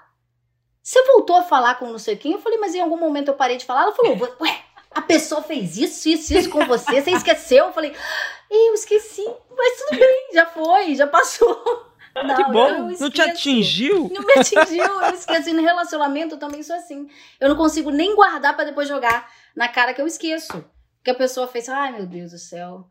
[0.83, 2.33] você voltou a falar com não sei quem?
[2.33, 3.83] Eu falei, mas em algum momento eu parei de falar.
[3.83, 7.67] Ela falou, ué, a pessoa fez isso, isso, isso com você, você esqueceu?
[7.67, 7.95] Eu falei,
[8.51, 9.25] eu esqueci,
[9.57, 11.91] mas tudo bem, já foi, já passou.
[12.15, 14.11] Não, que bom, não te atingiu?
[14.13, 15.53] Não me atingiu, eu esqueci.
[15.53, 17.09] No relacionamento eu também sou assim.
[17.39, 20.65] Eu não consigo nem guardar para depois jogar na cara que eu esqueço.
[21.05, 22.91] Que a pessoa fez, ai meu Deus do céu.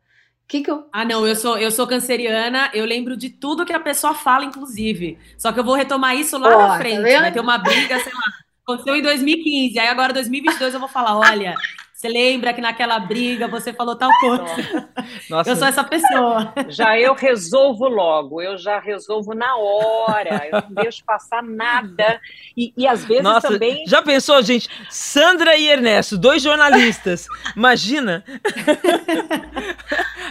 [0.50, 0.84] Que que eu...
[0.92, 4.44] Ah, não, eu sou, eu sou canceriana, eu lembro de tudo que a pessoa fala,
[4.44, 5.16] inclusive.
[5.38, 7.08] Só que eu vou retomar isso lá oh, na tá frente.
[7.08, 8.20] Tá vai ter uma briga, sei lá.
[8.64, 11.54] Aconteceu em 2015, aí agora 2022 eu vou falar, olha,
[12.00, 14.88] você lembra que naquela briga você falou tal coisa?
[15.28, 15.50] Nossa.
[15.50, 16.50] Eu sou essa pessoa.
[16.68, 22.18] Já eu resolvo logo, eu já resolvo na hora, eu não deixo passar nada.
[22.56, 23.84] E, e às vezes Nossa, também.
[23.86, 24.66] Já pensou, gente?
[24.88, 27.26] Sandra e Ernesto, dois jornalistas.
[27.54, 28.24] Imagina!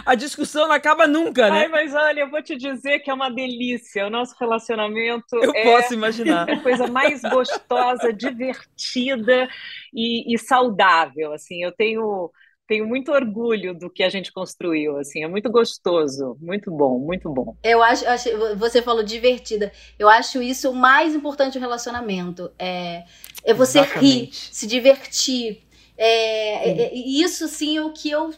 [0.04, 1.60] A discussão não acaba nunca, né?
[1.60, 4.06] Ai, mas olha, eu vou te dizer que é uma delícia.
[4.06, 5.36] O nosso relacionamento.
[5.36, 6.40] Eu é, posso imaginar.
[6.50, 9.48] É a coisa mais gostosa, divertida
[9.94, 11.32] e, e saudável.
[11.32, 12.30] Assim, eu tenho
[12.70, 17.28] tenho muito orgulho do que a gente construiu, assim, é muito gostoso, muito bom, muito
[17.28, 17.56] bom.
[17.64, 22.48] Eu acho, eu acho você falou divertida, eu acho isso o mais importante do relacionamento,
[22.56, 23.02] é,
[23.42, 24.06] é você Exatamente.
[24.06, 25.62] rir, se divertir,
[25.98, 28.30] é, é, é, isso sim é o que eu,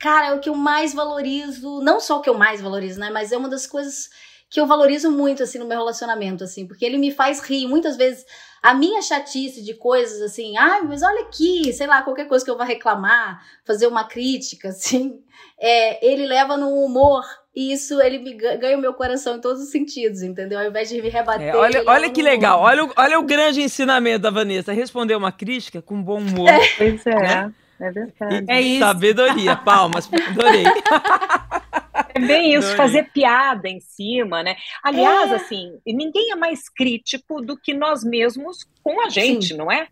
[0.00, 3.08] cara, é o que eu mais valorizo, não só o que eu mais valorizo, né,
[3.10, 4.10] mas é uma das coisas
[4.50, 7.96] que eu valorizo muito, assim, no meu relacionamento, assim, porque ele me faz rir, muitas
[7.96, 8.24] vezes
[8.66, 12.50] a minha chatice de coisas assim, ai, mas olha aqui, sei lá, qualquer coisa que
[12.50, 15.20] eu vá reclamar, fazer uma crítica, assim,
[15.56, 17.22] é, ele leva no humor
[17.54, 20.58] e isso ele me ganha o meu coração em todos os sentidos, entendeu?
[20.58, 21.46] Ao invés de me rebater.
[21.46, 25.30] É, olha olha que legal, olha, o, olha o grande ensinamento da Vanessa: responder uma
[25.30, 26.48] crítica com bom humor.
[26.48, 26.58] É.
[26.76, 27.14] Pois é.
[27.14, 27.54] Né?
[27.78, 28.44] É verdade.
[28.48, 28.80] É isso.
[28.80, 30.64] Sabedoria, palmas, adorei.
[32.14, 32.76] É bem isso, adorei.
[32.76, 34.56] fazer piada em cima, né?
[34.82, 35.34] Aliás, é.
[35.36, 39.56] assim, ninguém é mais crítico do que nós mesmos com a gente, Sim.
[39.56, 39.88] não é?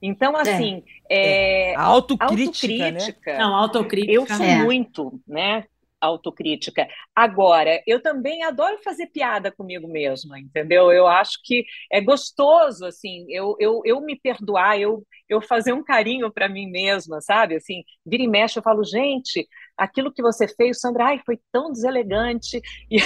[0.00, 0.40] Então, é.
[0.40, 1.72] assim, é.
[1.72, 1.74] é.
[1.76, 3.32] autocrítica, autocrítica.
[3.32, 3.38] Né?
[3.38, 4.12] Não, autocrítica.
[4.12, 4.62] Eu sou é.
[4.62, 5.64] muito, né?
[6.00, 6.86] autocrítica.
[7.14, 10.92] Agora, eu também adoro fazer piada comigo mesma, entendeu?
[10.92, 15.82] Eu acho que é gostoso, assim, eu, eu, eu me perdoar, eu, eu fazer um
[15.82, 17.56] carinho para mim mesma, sabe?
[17.56, 19.46] Assim, vira e mexe, eu falo, gente,
[19.76, 22.60] aquilo que você fez, Sandra, ai, foi tão deselegante.
[22.90, 22.98] E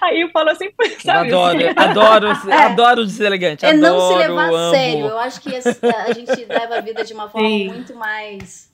[0.00, 0.68] aí eu falo assim,
[1.02, 1.30] sabe?
[1.30, 2.54] Eu adoro, adoro, é.
[2.54, 3.64] adoro deselegante.
[3.64, 5.06] É adoro, não se levar a sério.
[5.06, 7.68] Eu acho que a gente leva a vida de uma forma Sim.
[7.68, 8.70] muito mais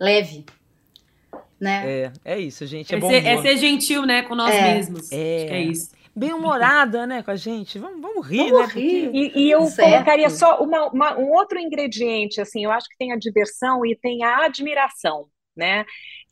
[0.00, 0.44] leve.
[1.60, 1.82] Né?
[1.86, 2.94] É, é isso, gente.
[2.94, 4.74] É, é, bom ser, é ser gentil, né, com nós é.
[4.74, 5.12] mesmos.
[5.12, 5.46] É.
[5.48, 7.78] é isso bem humorada, né, com a gente.
[7.78, 8.80] Vamos, vamos rir, vamos né?
[8.80, 9.02] Rir.
[9.04, 9.18] Porque...
[9.18, 9.90] E, e, eu certo.
[9.90, 13.96] colocaria só uma, uma, um outro ingrediente, assim, eu acho que tem a diversão e
[13.96, 15.26] tem a admiração,
[15.56, 15.84] né?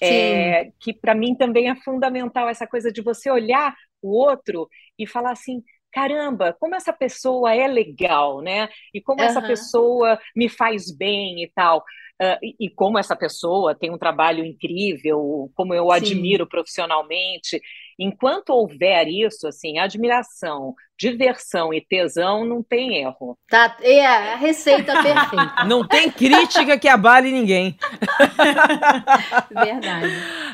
[0.03, 4.69] É, que para mim também é fundamental essa coisa de você olhar o outro
[4.99, 5.63] e falar assim,
[5.93, 8.69] caramba, como essa pessoa é legal, né?
[8.93, 9.27] E como uhum.
[9.27, 11.85] essa pessoa me faz bem e tal.
[12.21, 15.93] Uh, e, e, como essa pessoa tem um trabalho incrível, como eu Sim.
[15.93, 17.61] admiro profissionalmente.
[17.99, 23.37] Enquanto houver isso, assim, admiração, diversão e tesão, não tem erro.
[23.49, 25.65] Tá, é a receita perfeita.
[25.67, 27.77] Não tem crítica que abale ninguém.
[29.51, 30.13] Verdade.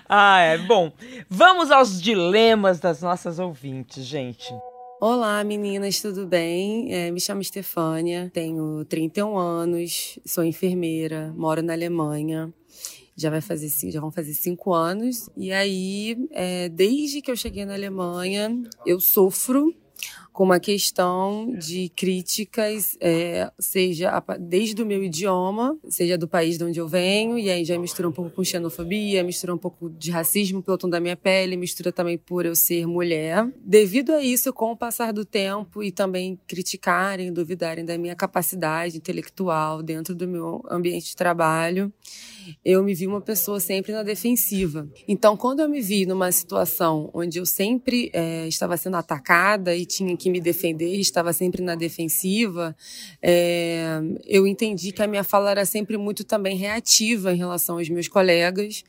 [0.09, 0.59] Ah, é.
[0.59, 0.91] Bom,
[1.28, 4.55] vamos aos dilemas das nossas ouvintes, gente.
[5.01, 6.92] Olá, meninas, tudo bem?
[6.92, 12.53] É, me chamo Estefânia, tenho 31 anos, sou enfermeira, moro na Alemanha
[13.16, 17.64] já vai fazer já vão fazer cinco anos e aí é, desde que eu cheguei
[17.64, 19.72] na Alemanha eu sofro
[20.39, 26.62] com uma questão de críticas, é, seja desde o meu idioma, seja do país de
[26.62, 30.12] onde eu venho, e aí já mistura um pouco com xenofobia, mistura um pouco de
[30.12, 33.51] racismo pelo tom da minha pele, mistura também por eu ser mulher.
[33.57, 38.97] Devido a isso, com o passar do tempo e também criticarem, duvidarem da minha capacidade
[38.97, 41.93] intelectual dentro do meu ambiente de trabalho,
[42.64, 44.88] eu me vi uma pessoa sempre na defensiva.
[45.07, 49.84] Então, quando eu me vi numa situação onde eu sempre é, estava sendo atacada e
[49.84, 52.76] tinha que me defender, estava sempre na defensiva,
[53.22, 57.88] é, eu entendi que a minha fala era sempre muito também reativa em relação aos
[57.88, 58.84] meus colegas.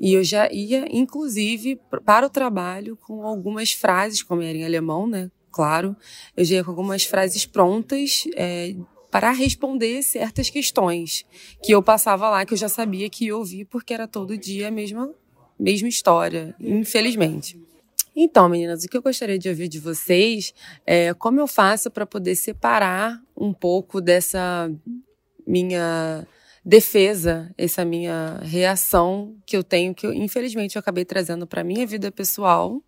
[0.00, 5.06] E eu já ia, inclusive, para o trabalho com algumas frases, como era em alemão,
[5.06, 5.30] né?
[5.52, 5.96] Claro,
[6.36, 8.74] eu já ia com algumas frases prontas é,
[9.14, 11.24] para responder certas questões
[11.62, 14.66] que eu passava lá, que eu já sabia que ia ouvir, porque era todo dia
[14.66, 15.08] a mesma,
[15.56, 17.56] mesma história, infelizmente.
[18.16, 20.52] Então, meninas, o que eu gostaria de ouvir de vocês
[20.84, 24.68] é como eu faço para poder separar um pouco dessa
[25.46, 26.26] minha
[26.64, 31.86] defesa, essa minha reação que eu tenho, que eu, infelizmente eu acabei trazendo para minha
[31.86, 32.82] vida pessoal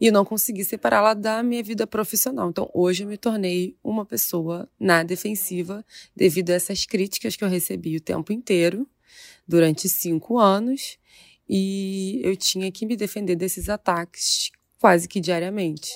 [0.00, 2.48] e não consegui separá-la da minha vida profissional.
[2.50, 5.84] Então, hoje eu me tornei uma pessoa na defensiva
[6.14, 8.86] devido a essas críticas que eu recebi o tempo inteiro,
[9.46, 10.98] durante cinco anos,
[11.48, 15.92] e eu tinha que me defender desses ataques quase que diariamente.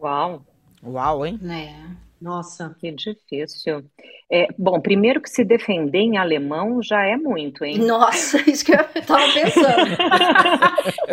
[0.00, 0.44] Uau!
[0.82, 1.38] Uau, hein?
[1.42, 1.96] É.
[2.24, 3.84] Nossa, que difícil.
[4.32, 7.76] É, bom, primeiro que se defender em alemão já é muito, hein?
[7.76, 9.90] Nossa, isso que eu estava pensando.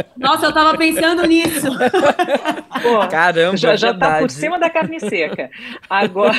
[0.16, 1.68] Nossa, eu estava pensando nisso.
[2.82, 5.51] Pô, Caramba, já, já tá por cima da carne seca.
[5.89, 6.32] Agora,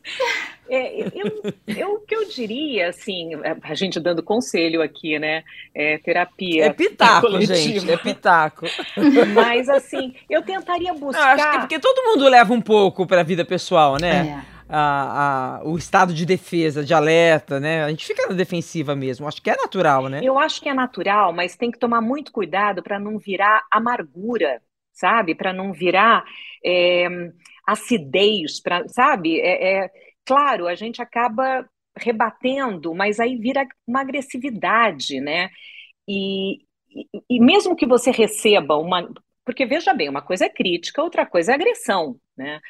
[0.70, 5.42] é, eu, eu, o que eu diria, assim, a gente dando conselho aqui, né?
[5.74, 6.66] É, terapia.
[6.66, 7.54] É pitaco, coletiva.
[7.56, 8.66] gente, é pitaco.
[9.34, 11.34] Mas, assim, eu tentaria buscar.
[11.34, 14.44] Acho que é porque todo mundo leva um pouco para a vida pessoal, né?
[14.46, 14.60] É.
[14.72, 17.82] A, a, o estado de defesa, de alerta, né?
[17.82, 19.26] A gente fica na defensiva mesmo.
[19.26, 20.20] Acho que é natural, né?
[20.22, 24.62] Eu acho que é natural, mas tem que tomar muito cuidado para não virar amargura,
[24.92, 25.34] sabe?
[25.34, 26.22] Para não virar
[26.64, 27.08] é,
[27.66, 29.40] acidez, pra, sabe?
[29.40, 29.90] É, é
[30.30, 35.50] claro, a gente acaba rebatendo, mas aí vira uma agressividade, né?
[36.08, 36.58] E,
[36.88, 39.10] e, e, mesmo que você receba uma.
[39.44, 42.60] Porque veja bem, uma coisa é crítica, outra coisa é agressão, né?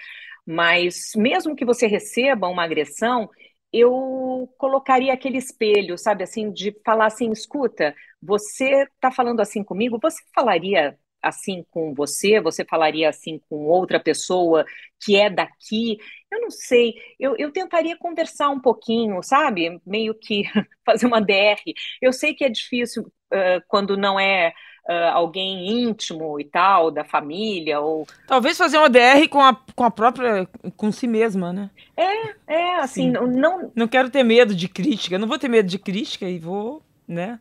[0.46, 3.28] Mas mesmo que você receba uma agressão,
[3.72, 9.98] eu colocaria aquele espelho, sabe, assim, de falar assim: escuta, você está falando assim comigo,
[10.00, 14.64] você falaria assim com você, você falaria assim com outra pessoa
[15.02, 15.98] que é daqui.
[16.30, 19.80] Eu não sei, eu, eu tentaria conversar um pouquinho, sabe?
[19.86, 20.44] Meio que
[20.84, 21.60] fazer uma DR.
[22.00, 24.52] Eu sei que é difícil uh, quando não é
[24.88, 28.06] uh, alguém íntimo e tal, da família, ou...
[28.26, 30.46] Talvez fazer uma DR com a, com a própria,
[30.76, 31.70] com si mesma, né?
[31.96, 33.72] É, é, assim, não, não...
[33.74, 37.38] Não quero ter medo de crítica, não vou ter medo de crítica e vou, né?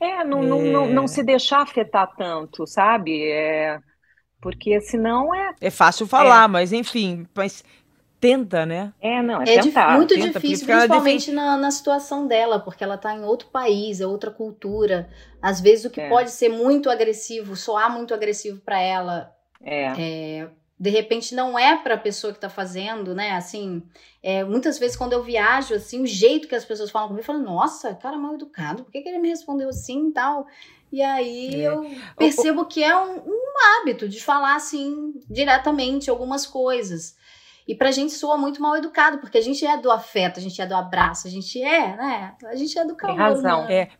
[0.00, 0.46] É, não, é...
[0.46, 3.22] Não, não, não, se deixar afetar tanto, sabe?
[3.22, 3.78] É,
[4.40, 5.54] porque senão é.
[5.60, 6.48] É fácil falar, é.
[6.48, 7.64] mas enfim, mas
[8.20, 8.92] tenta, né?
[9.00, 9.96] É, não, é, é tentar.
[9.96, 14.06] muito tenta, difícil, principalmente na, na situação dela, porque ela está em outro país, é
[14.06, 15.08] outra cultura.
[15.40, 16.08] Às vezes o que é.
[16.08, 19.32] pode ser muito agressivo, soar muito agressivo para ela,
[19.62, 20.40] é.
[20.42, 20.48] é
[20.78, 23.32] De repente não é para a pessoa que está fazendo, né?
[23.32, 23.82] Assim,
[24.22, 27.26] é, muitas vezes quando eu viajo, assim, o jeito que as pessoas falam comigo, eu
[27.26, 30.46] falo, nossa, cara mal educado, por que, que ele me respondeu assim e tal?
[30.92, 31.68] E aí é.
[31.68, 31.84] eu
[32.16, 37.16] percebo que é um, um, hábito de falar assim diretamente algumas coisas.
[37.66, 40.60] E pra gente soa muito mal educado, porque a gente é do afeto, a gente
[40.62, 42.34] é do abraço, a gente é, né?
[42.44, 43.16] A gente é do calor.
[43.16, 43.64] Tem razão.
[43.64, 43.74] Né?
[43.74, 43.90] É.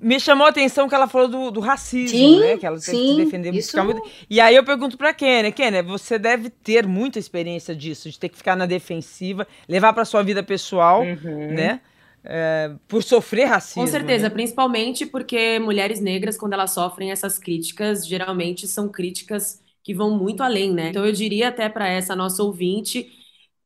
[0.00, 2.56] Me chamou a atenção que ela falou do, do racismo, sim, né?
[2.56, 3.84] Que ela tem sim, que defender isso...
[3.84, 4.02] muito.
[4.30, 8.30] E aí eu pergunto pra Kenny, Kenny, você deve ter muita experiência disso, de ter
[8.30, 11.52] que ficar na defensiva, levar pra sua vida pessoal, uhum.
[11.52, 11.80] né?
[12.24, 13.82] É, por sofrer racismo.
[13.82, 14.30] Com certeza, né?
[14.30, 20.42] principalmente porque mulheres negras, quando elas sofrem essas críticas, geralmente são críticas que vão muito
[20.42, 20.90] além, né?
[20.90, 23.19] Então eu diria até para essa nossa ouvinte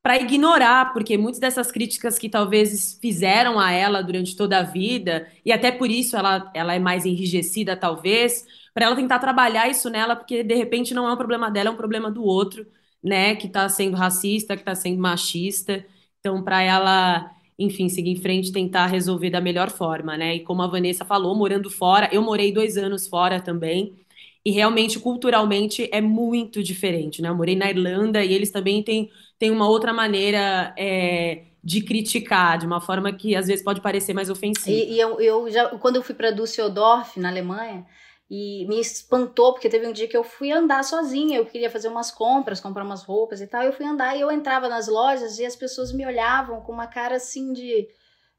[0.04, 5.26] para ignorar, porque muitas dessas críticas que talvez fizeram a ela durante toda a vida,
[5.44, 9.88] e até por isso ela, ela é mais enrijecida, talvez, para ela tentar trabalhar isso
[9.88, 12.66] nela, porque de repente não é um problema dela, é um problema do outro,
[13.02, 15.84] né, que está sendo racista, que está sendo machista.
[16.20, 20.36] Então, para ela, enfim, seguir em frente, tentar resolver da melhor forma, né?
[20.36, 24.03] E como a Vanessa falou, morando fora, eu morei dois anos fora também.
[24.44, 27.28] E realmente, culturalmente, é muito diferente, né?
[27.28, 32.56] Eu morei na Irlanda e eles também têm tem uma outra maneira é, de criticar,
[32.58, 34.70] de uma forma que às vezes pode parecer mais ofensiva.
[34.70, 37.86] E, e eu, eu, já, quando eu fui para Düsseldorf, na Alemanha,
[38.30, 41.88] e me espantou, porque teve um dia que eu fui andar sozinha, eu queria fazer
[41.88, 45.38] umas compras, comprar umas roupas e tal, eu fui andar e eu entrava nas lojas
[45.38, 47.86] e as pessoas me olhavam com uma cara assim de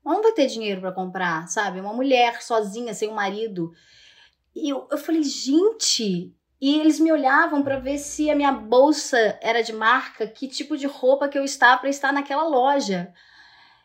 [0.03, 1.79] não vai ter dinheiro para comprar, sabe?
[1.79, 3.71] Uma mulher sozinha, sem um marido.
[4.55, 9.37] E eu, eu falei, gente, e eles me olhavam para ver se a minha bolsa
[9.41, 13.13] era de marca, que tipo de roupa que eu estava para estar naquela loja.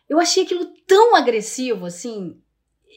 [0.07, 2.41] Eu achei aquilo tão agressivo, assim.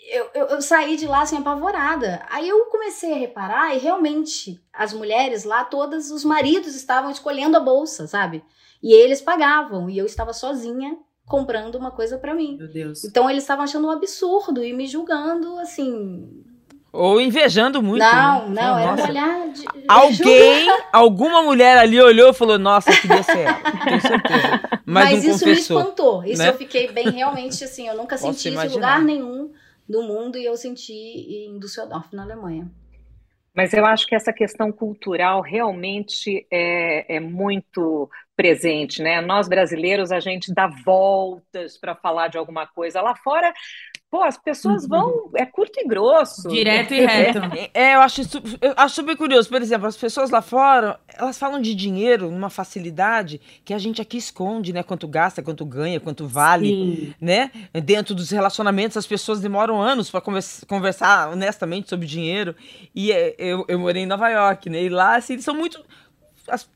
[0.08, 2.24] Eu, eu, eu, saí de lá assim apavorada.
[2.30, 7.56] Aí eu comecei a reparar e realmente as mulheres lá, todas os maridos estavam escolhendo
[7.56, 8.44] a bolsa, sabe?
[8.82, 10.96] E eles pagavam e eu estava sozinha
[11.26, 12.56] comprando uma coisa para mim.
[12.58, 13.02] Meu Deus.
[13.02, 16.43] Então eles estavam achando um absurdo e me julgando assim
[16.94, 18.02] ou invejando muito.
[18.02, 18.62] Não, né?
[18.62, 19.64] não, era um olhar de.
[19.88, 23.60] Alguém, alguma mulher ali olhou e falou: Nossa, queria ser ela.
[23.84, 24.60] Tenho certeza.
[24.86, 26.24] Mas, Mas isso confessou, me espantou.
[26.24, 26.50] Isso né?
[26.50, 29.50] eu fiquei bem, realmente, assim, eu nunca senti isso em lugar nenhum
[29.88, 32.70] do mundo e eu senti em Düsseldorf, na Alemanha.
[33.54, 39.20] Mas eu acho que essa questão cultural realmente é, é muito presente, né?
[39.20, 43.00] Nós brasileiros, a gente dá voltas para falar de alguma coisa.
[43.00, 43.52] Lá fora,
[44.14, 45.08] Pô, as pessoas vão.
[45.08, 45.30] Uhum.
[45.34, 46.48] É curto e grosso.
[46.48, 47.40] Direto e reto.
[47.52, 48.20] É, é, eu, acho,
[48.60, 49.48] eu acho super curioso.
[49.48, 54.00] Por exemplo, as pessoas lá fora, elas falam de dinheiro numa facilidade que a gente
[54.00, 54.84] aqui esconde, né?
[54.84, 57.14] Quanto gasta, quanto ganha, quanto vale, Sim.
[57.20, 57.50] né?
[57.82, 62.54] Dentro dos relacionamentos, as pessoas demoram anos para conversa, conversar honestamente sobre dinheiro.
[62.94, 64.80] E é, eu, eu morei em Nova York, né?
[64.80, 65.84] E lá, assim, eles são muito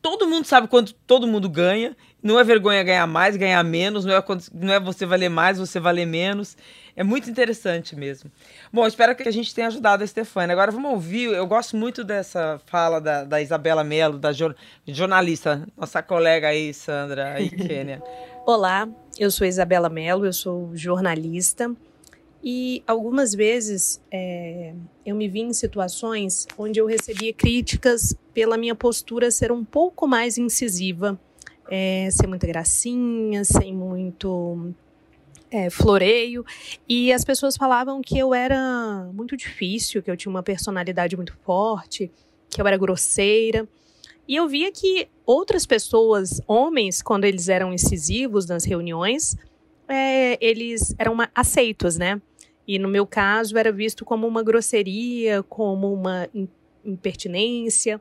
[0.00, 1.96] todo mundo sabe quanto todo mundo ganha.
[2.22, 4.04] Não é vergonha ganhar mais, ganhar menos.
[4.04, 6.56] Não é, não é você valer mais, você valer menos.
[6.96, 8.30] É muito interessante mesmo.
[8.72, 10.52] Bom, espero que a gente tenha ajudado a Stefania.
[10.52, 11.26] Agora vamos ouvir.
[11.32, 14.30] Eu gosto muito dessa fala da, da Isabela Mello, da
[14.84, 18.02] jornalista, nossa colega aí, Sandra e Kênia.
[18.44, 21.70] Olá, eu sou Isabela Mello, eu sou jornalista.
[22.42, 24.72] E algumas vezes é,
[25.04, 30.06] eu me vi em situações onde eu recebia críticas pela minha postura ser um pouco
[30.06, 31.18] mais incisiva,
[31.68, 34.72] é, ser muito gracinha, sem muito
[35.50, 36.44] é, floreio.
[36.88, 41.36] E as pessoas falavam que eu era muito difícil, que eu tinha uma personalidade muito
[41.44, 42.10] forte,
[42.48, 43.68] que eu era grosseira.
[44.26, 49.36] E eu via que outras pessoas, homens, quando eles eram incisivos nas reuniões,
[49.88, 52.20] é, eles eram aceitos, né?
[52.66, 56.28] E no meu caso era visto como uma grosseria, como uma
[56.84, 58.00] impertinência.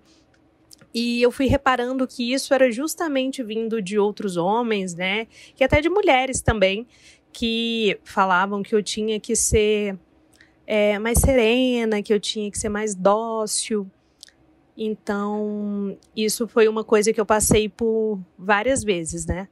[0.93, 5.27] E eu fui reparando que isso era justamente vindo de outros homens, né?
[5.59, 6.85] E até de mulheres também,
[7.31, 9.97] que falavam que eu tinha que ser
[10.65, 13.89] é, mais serena, que eu tinha que ser mais dócil.
[14.75, 19.47] Então, isso foi uma coisa que eu passei por várias vezes, né?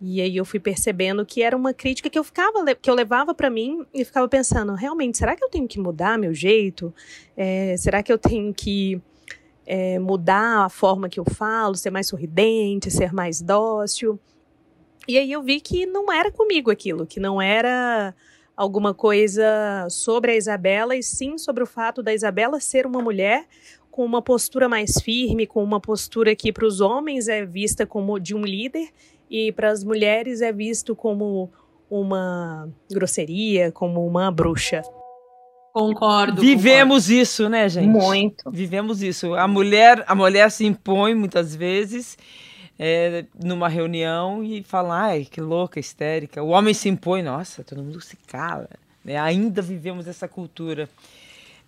[0.00, 3.34] E aí eu fui percebendo que era uma crítica que eu ficava, que eu levava
[3.34, 6.94] para mim e ficava pensando, realmente, será que eu tenho que mudar meu jeito?
[7.36, 9.00] É, será que eu tenho que
[9.66, 14.18] é, mudar a forma que eu falo, ser mais sorridente, ser mais dócil?
[15.06, 18.14] E aí eu vi que não era comigo aquilo, que não era
[18.56, 23.46] alguma coisa sobre a Isabela, e sim sobre o fato da Isabela ser uma mulher
[23.90, 28.18] com uma postura mais firme, com uma postura que para os homens é vista como
[28.18, 28.88] de um líder
[29.30, 31.50] e para as mulheres é visto como
[31.88, 34.82] uma grosseria, como uma bruxa.
[35.72, 36.40] Concordo.
[36.40, 37.22] Vivemos concordo.
[37.22, 37.86] isso, né, gente?
[37.86, 38.50] Muito.
[38.50, 39.34] Vivemos isso.
[39.34, 42.18] A mulher, a mulher se impõe muitas vezes
[42.76, 46.42] é, numa reunião e fala, ai, que louca, histérica.
[46.42, 48.68] O homem se impõe, nossa, todo mundo se cala.
[49.06, 50.88] É, ainda vivemos essa cultura.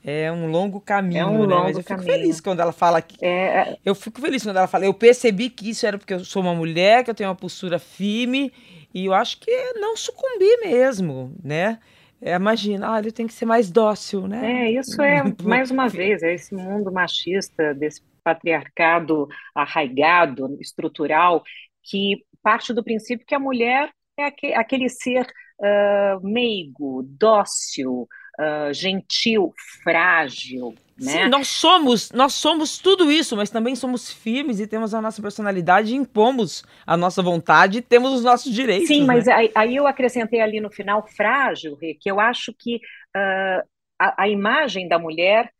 [0.04, 1.54] É um longo caminho, é um né?
[1.54, 2.12] Longo Mas eu fico caminho.
[2.12, 3.24] feliz quando ela fala que.
[3.24, 3.76] É, é...
[3.84, 4.84] Eu fico feliz quando ela fala.
[4.84, 7.78] Eu percebi que isso era porque eu sou uma mulher, que eu tenho uma postura
[7.78, 8.52] firme,
[8.92, 11.78] e eu acho que é não sucumbir mesmo, né?
[12.20, 14.66] É, imagina, ah, ele tem que ser mais dócil, né?
[14.66, 21.42] É, isso é, mais uma vez, é esse mundo machista, desse patriarcado arraigado, estrutural,
[21.82, 25.26] que parte do princípio que a mulher é aquele ser
[25.58, 28.06] uh, meigo, dócil,
[28.42, 30.74] uh, gentil, frágil.
[30.98, 31.24] Né?
[31.24, 35.22] Sim, nós somos, nós somos tudo isso, mas também somos firmes e temos a nossa
[35.22, 38.88] personalidade, impomos a nossa vontade e temos os nossos direitos.
[38.88, 39.06] Sim, né?
[39.06, 43.66] mas aí, aí, eu acrescentei ali no final frágil, que eu acho que uh,
[43.98, 45.50] a, a imagem da mulher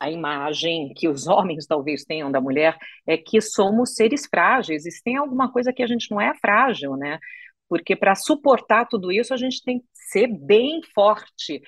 [0.00, 2.76] a imagem que os homens talvez tenham da mulher
[3.06, 4.86] é que somos seres frágeis.
[4.86, 7.18] E se tem alguma coisa que a gente não é frágil, né?
[7.68, 11.60] Porque para suportar tudo isso a gente tem que ser bem forte.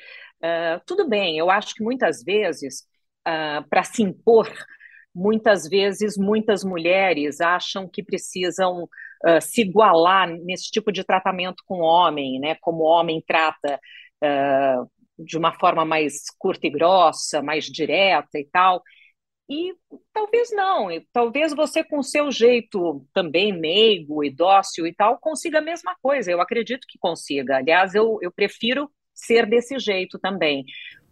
[0.42, 2.82] Uh, tudo bem, eu acho que muitas vezes,
[3.28, 4.50] uh, para se impor,
[5.14, 11.80] muitas vezes muitas mulheres acham que precisam uh, se igualar nesse tipo de tratamento com
[11.80, 12.56] o homem, né?
[12.60, 13.78] Como o homem trata
[15.18, 18.82] de uma forma mais curta e grossa, mais direta e tal.
[19.48, 19.74] E
[20.12, 25.62] talvez não, talvez você com seu jeito também meigo e dócil e tal, consiga a
[25.62, 26.30] mesma coisa.
[26.30, 27.56] Eu acredito que consiga.
[27.56, 28.88] Aliás, eu, eu prefiro
[29.20, 30.64] ser desse jeito também.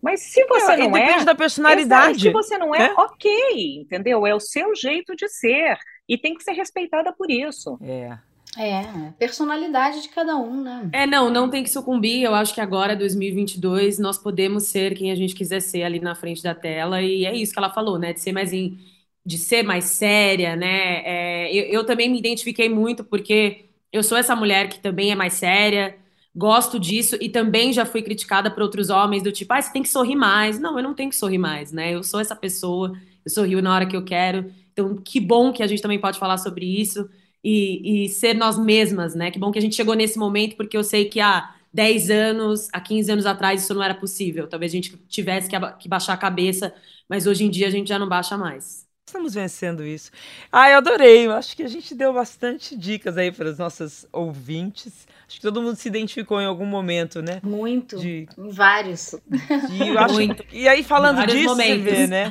[0.03, 2.21] Mas se você é, não depende é, depende da personalidade.
[2.21, 4.27] se você não é, é, ok, entendeu?
[4.27, 5.77] É o seu jeito de ser
[6.09, 7.79] e tem que ser respeitada por isso.
[7.83, 8.17] É.
[8.57, 10.89] É, personalidade de cada um, né?
[10.93, 12.23] É, não, não tem que sucumbir.
[12.23, 16.15] Eu acho que agora, 2022, nós podemos ser quem a gente quiser ser ali na
[16.15, 17.03] frente da tela.
[17.03, 18.13] E é isso que ela falou, né?
[18.13, 18.79] De ser mais, in,
[19.25, 21.03] de ser mais séria, né?
[21.05, 25.15] É, eu, eu também me identifiquei muito porque eu sou essa mulher que também é
[25.15, 25.95] mais séria
[26.39, 29.83] gosto disso e também já fui criticada por outros homens do tipo, ah, você tem
[29.83, 30.59] que sorrir mais.
[30.61, 31.93] Não, eu não tenho que sorrir mais, né?
[31.95, 32.93] Eu sou essa pessoa,
[33.25, 34.51] eu sorrio na hora que eu quero.
[34.73, 37.11] Então, que bom que a gente também pode falar sobre isso
[37.43, 39.31] e, e ser nós mesmas, né?
[39.33, 42.69] Que bom que a gente chegou nesse momento, porque eu sei que há 10 anos,
[42.73, 44.47] há 15 anos atrás, isso não era possível.
[44.49, 46.73] Talvez a gente tivesse que, que baixar a cabeça,
[47.09, 48.88] mas hoje em dia a gente já não baixa mais.
[49.09, 50.11] Estamos vencendo isso.
[50.53, 51.27] Ah, eu adorei.
[51.27, 55.09] Eu acho que a gente deu bastante dicas aí para os nossos ouvintes.
[55.27, 57.41] Acho que todo mundo se identificou em algum momento, né?
[57.43, 57.99] Muito.
[57.99, 58.29] De...
[58.37, 59.15] Em vários.
[59.27, 60.15] De, acho...
[60.15, 60.45] Muito.
[60.53, 61.85] E aí, falando disso, momentos.
[61.85, 62.31] você vê, né?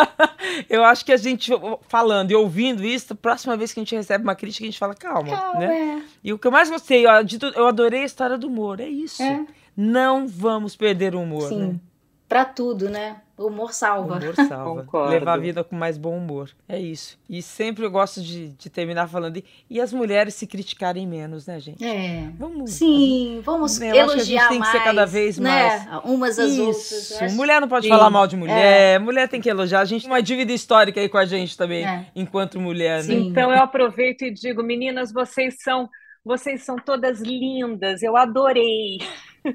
[0.68, 1.50] eu acho que a gente,
[1.88, 4.78] falando e ouvindo isso, a próxima vez que a gente recebe uma crítica, a gente
[4.78, 5.98] fala, calma, calma né?
[5.98, 6.02] É.
[6.22, 8.80] E o que eu mais gostei, eu adorei a história do humor.
[8.80, 9.22] É isso.
[9.22, 9.46] É.
[9.74, 11.58] Não vamos perder o humor, Sim.
[11.58, 11.80] né?
[12.28, 13.21] Pra tudo, né?
[13.36, 14.14] O humor salva.
[14.14, 15.08] O humor salva.
[15.08, 16.50] Levar a vida com mais bom humor.
[16.68, 17.18] É isso.
[17.28, 19.38] E sempre eu gosto de, de terminar falando.
[19.38, 21.82] E, e as mulheres se criticarem menos, né, gente?
[21.84, 22.28] É.
[22.38, 22.72] Vamos.
[22.72, 24.20] Sim, vamos né, elogiar mais.
[24.20, 25.50] a gente tem que ser cada vez né?
[25.50, 26.04] mais.
[26.04, 27.14] Umas às isso.
[27.14, 27.34] outras.
[27.34, 27.90] Mulher não pode Sim.
[27.90, 28.96] falar mal de mulher.
[28.96, 28.98] É.
[28.98, 29.80] Mulher tem que elogiar.
[29.80, 32.06] A gente tem uma dívida histórica aí com a gente também, é.
[32.14, 33.08] enquanto mulher, Sim.
[33.08, 33.20] né?
[33.30, 35.88] Então eu aproveito e digo, meninas, vocês são.
[36.24, 38.98] Vocês são todas lindas, eu adorei.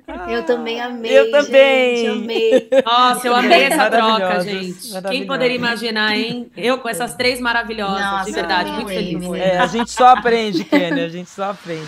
[0.05, 1.18] Ah, eu também amei.
[1.18, 1.95] Eu também.
[1.95, 2.70] Gente, amei.
[2.86, 5.01] Nossa, eu amei essa troca, gente.
[5.07, 6.51] Quem poderia imaginar, hein?
[6.57, 9.24] Eu com essas três maravilhosas, Nossa, de verdade, muito feliz.
[9.36, 11.88] É, a gente só aprende, Kênia, a gente só aprende.